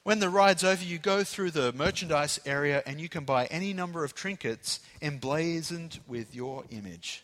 when 0.04 0.20
the 0.20 0.30
ride's 0.30 0.64
over, 0.64 0.84
you 0.84 0.98
go 0.98 1.24
through 1.24 1.52
the 1.52 1.72
merchandise 1.74 2.40
area 2.46 2.84
and 2.86 3.00
you 3.00 3.10
can 3.10 3.24
buy 3.24 3.46
any 3.46 3.74
number 3.74 4.04
of 4.04 4.16
trinkets 4.16 4.80
emblazoned 5.02 6.00
with 6.08 6.36
your 6.36 6.64
image. 6.70 7.24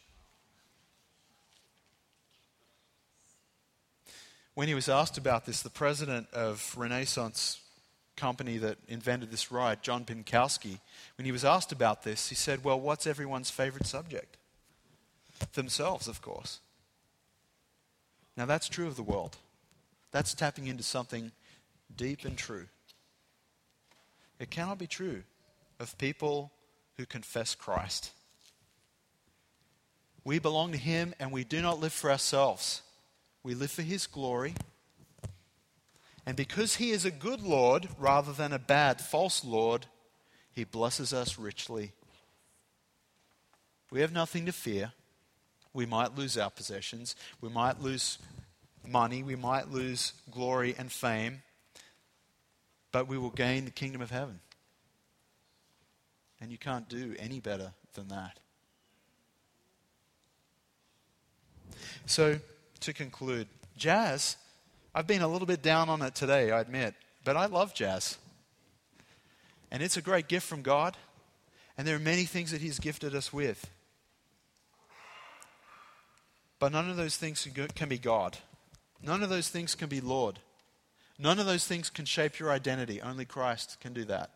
when 4.59 4.67
he 4.67 4.73
was 4.73 4.89
asked 4.89 5.17
about 5.17 5.45
this, 5.45 5.61
the 5.61 5.69
president 5.69 6.27
of 6.33 6.75
Renaissance 6.75 7.61
company 8.17 8.57
that 8.57 8.77
invented 8.89 9.31
this 9.31 9.53
ride, 9.53 9.81
John 9.81 10.03
Pinkowski, 10.03 10.79
when 11.17 11.23
he 11.23 11.31
was 11.31 11.45
asked 11.45 11.71
about 11.71 12.03
this, 12.03 12.27
he 12.27 12.35
said, 12.35 12.61
Well, 12.61 12.77
what's 12.77 13.07
everyone's 13.07 13.49
favorite 13.49 13.85
subject? 13.85 14.35
Themselves, 15.53 16.07
of 16.07 16.21
course. 16.21 16.59
Now, 18.37 18.45
that's 18.45 18.69
true 18.69 18.87
of 18.87 18.95
the 18.95 19.03
world. 19.03 19.37
That's 20.11 20.33
tapping 20.33 20.67
into 20.67 20.83
something 20.83 21.31
deep 21.95 22.25
and 22.25 22.37
true. 22.37 22.67
It 24.39 24.49
cannot 24.49 24.77
be 24.77 24.87
true 24.87 25.23
of 25.79 25.97
people 25.97 26.51
who 26.97 27.05
confess 27.05 27.55
Christ. 27.55 28.11
We 30.23 30.39
belong 30.39 30.71
to 30.71 30.77
Him 30.77 31.13
and 31.19 31.31
we 31.31 31.43
do 31.43 31.61
not 31.61 31.79
live 31.79 31.93
for 31.93 32.11
ourselves. 32.11 32.81
We 33.43 33.55
live 33.55 33.71
for 33.71 33.81
His 33.81 34.07
glory. 34.07 34.53
And 36.25 36.35
because 36.35 36.75
He 36.75 36.91
is 36.91 37.05
a 37.05 37.11
good 37.11 37.41
Lord 37.41 37.89
rather 37.97 38.31
than 38.31 38.53
a 38.53 38.59
bad, 38.59 39.01
false 39.01 39.43
Lord, 39.43 39.85
He 40.51 40.63
blesses 40.63 41.13
us 41.13 41.37
richly. 41.37 41.93
We 43.91 44.01
have 44.01 44.13
nothing 44.13 44.45
to 44.45 44.51
fear. 44.51 44.93
We 45.79 45.85
might 45.85 46.17
lose 46.17 46.37
our 46.37 46.49
possessions. 46.49 47.15
We 47.39 47.47
might 47.47 47.81
lose 47.81 48.17
money. 48.85 49.23
We 49.23 49.37
might 49.37 49.71
lose 49.71 50.11
glory 50.29 50.75
and 50.77 50.91
fame. 50.91 51.41
But 52.91 53.07
we 53.07 53.17
will 53.17 53.29
gain 53.29 53.63
the 53.63 53.71
kingdom 53.71 54.01
of 54.01 54.11
heaven. 54.11 54.41
And 56.41 56.51
you 56.51 56.57
can't 56.57 56.89
do 56.89 57.15
any 57.17 57.39
better 57.39 57.71
than 57.93 58.09
that. 58.09 58.41
So, 62.05 62.41
to 62.81 62.91
conclude, 62.91 63.47
jazz, 63.77 64.35
I've 64.93 65.07
been 65.07 65.21
a 65.21 65.29
little 65.29 65.47
bit 65.47 65.61
down 65.61 65.87
on 65.87 66.01
it 66.01 66.13
today, 66.13 66.51
I 66.51 66.59
admit, 66.59 66.93
but 67.23 67.37
I 67.37 67.45
love 67.45 67.73
jazz. 67.73 68.17
And 69.71 69.81
it's 69.81 69.95
a 69.95 70.01
great 70.01 70.27
gift 70.27 70.45
from 70.45 70.61
God, 70.61 70.97
and 71.77 71.87
there 71.87 71.95
are 71.95 71.99
many 71.99 72.25
things 72.25 72.51
that 72.51 72.59
He's 72.59 72.79
gifted 72.79 73.15
us 73.15 73.31
with. 73.31 73.69
But 76.59 76.73
none 76.73 76.89
of 76.89 76.97
those 76.97 77.15
things 77.15 77.47
can 77.75 77.89
be 77.89 77.97
God. 77.97 78.37
None 79.01 79.23
of 79.23 79.29
those 79.29 79.47
things 79.47 79.75
can 79.75 79.87
be 79.87 80.01
Lord. 80.01 80.39
None 81.17 81.39
of 81.39 81.45
those 81.45 81.65
things 81.65 81.89
can 81.89 82.05
shape 82.05 82.37
your 82.37 82.51
identity. 82.51 83.01
Only 83.01 83.25
Christ 83.25 83.77
can 83.79 83.93
do 83.93 84.05
that. 84.05 84.31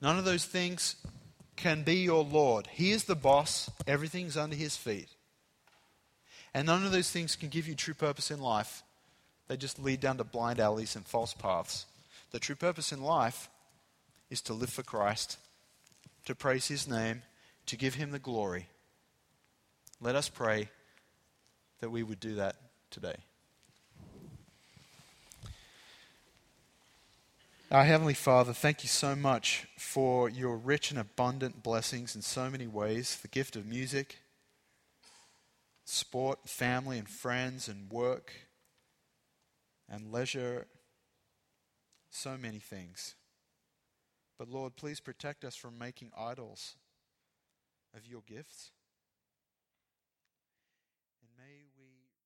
None 0.00 0.18
of 0.18 0.24
those 0.24 0.44
things 0.44 0.96
can 1.56 1.82
be 1.82 1.96
your 1.96 2.24
Lord. 2.24 2.66
He 2.66 2.90
is 2.90 3.04
the 3.04 3.14
boss, 3.14 3.70
everything's 3.86 4.36
under 4.36 4.56
his 4.56 4.76
feet. 4.76 5.08
And 6.54 6.66
none 6.66 6.84
of 6.84 6.92
those 6.92 7.10
things 7.10 7.36
can 7.36 7.48
give 7.48 7.66
you 7.66 7.74
true 7.74 7.94
purpose 7.94 8.30
in 8.30 8.40
life. 8.40 8.82
They 9.48 9.56
just 9.56 9.78
lead 9.78 10.00
down 10.00 10.18
to 10.18 10.24
blind 10.24 10.60
alleys 10.60 10.96
and 10.96 11.06
false 11.06 11.34
paths. 11.34 11.86
The 12.30 12.38
true 12.38 12.56
purpose 12.56 12.92
in 12.92 13.02
life 13.02 13.48
is 14.30 14.40
to 14.42 14.54
live 14.54 14.70
for 14.70 14.82
Christ, 14.82 15.38
to 16.24 16.34
praise 16.34 16.68
his 16.68 16.88
name, 16.88 17.22
to 17.66 17.76
give 17.76 17.94
him 17.94 18.10
the 18.10 18.18
glory. 18.18 18.66
Let 20.02 20.16
us 20.16 20.28
pray 20.28 20.68
that 21.78 21.90
we 21.90 22.02
would 22.02 22.18
do 22.18 22.34
that 22.34 22.56
today. 22.90 23.14
Our 27.70 27.84
Heavenly 27.84 28.14
Father, 28.14 28.52
thank 28.52 28.82
you 28.82 28.88
so 28.88 29.14
much 29.14 29.68
for 29.78 30.28
your 30.28 30.56
rich 30.56 30.90
and 30.90 30.98
abundant 30.98 31.62
blessings 31.62 32.16
in 32.16 32.22
so 32.22 32.50
many 32.50 32.66
ways 32.66 33.16
the 33.22 33.28
gift 33.28 33.54
of 33.54 33.64
music, 33.64 34.18
sport, 35.84 36.48
family, 36.48 36.98
and 36.98 37.08
friends, 37.08 37.68
and 37.68 37.88
work, 37.88 38.32
and 39.88 40.10
leisure, 40.10 40.66
so 42.10 42.36
many 42.36 42.58
things. 42.58 43.14
But 44.36 44.48
Lord, 44.48 44.74
please 44.74 44.98
protect 44.98 45.44
us 45.44 45.54
from 45.54 45.78
making 45.78 46.10
idols 46.18 46.74
of 47.96 48.04
your 48.04 48.22
gifts. 48.26 48.72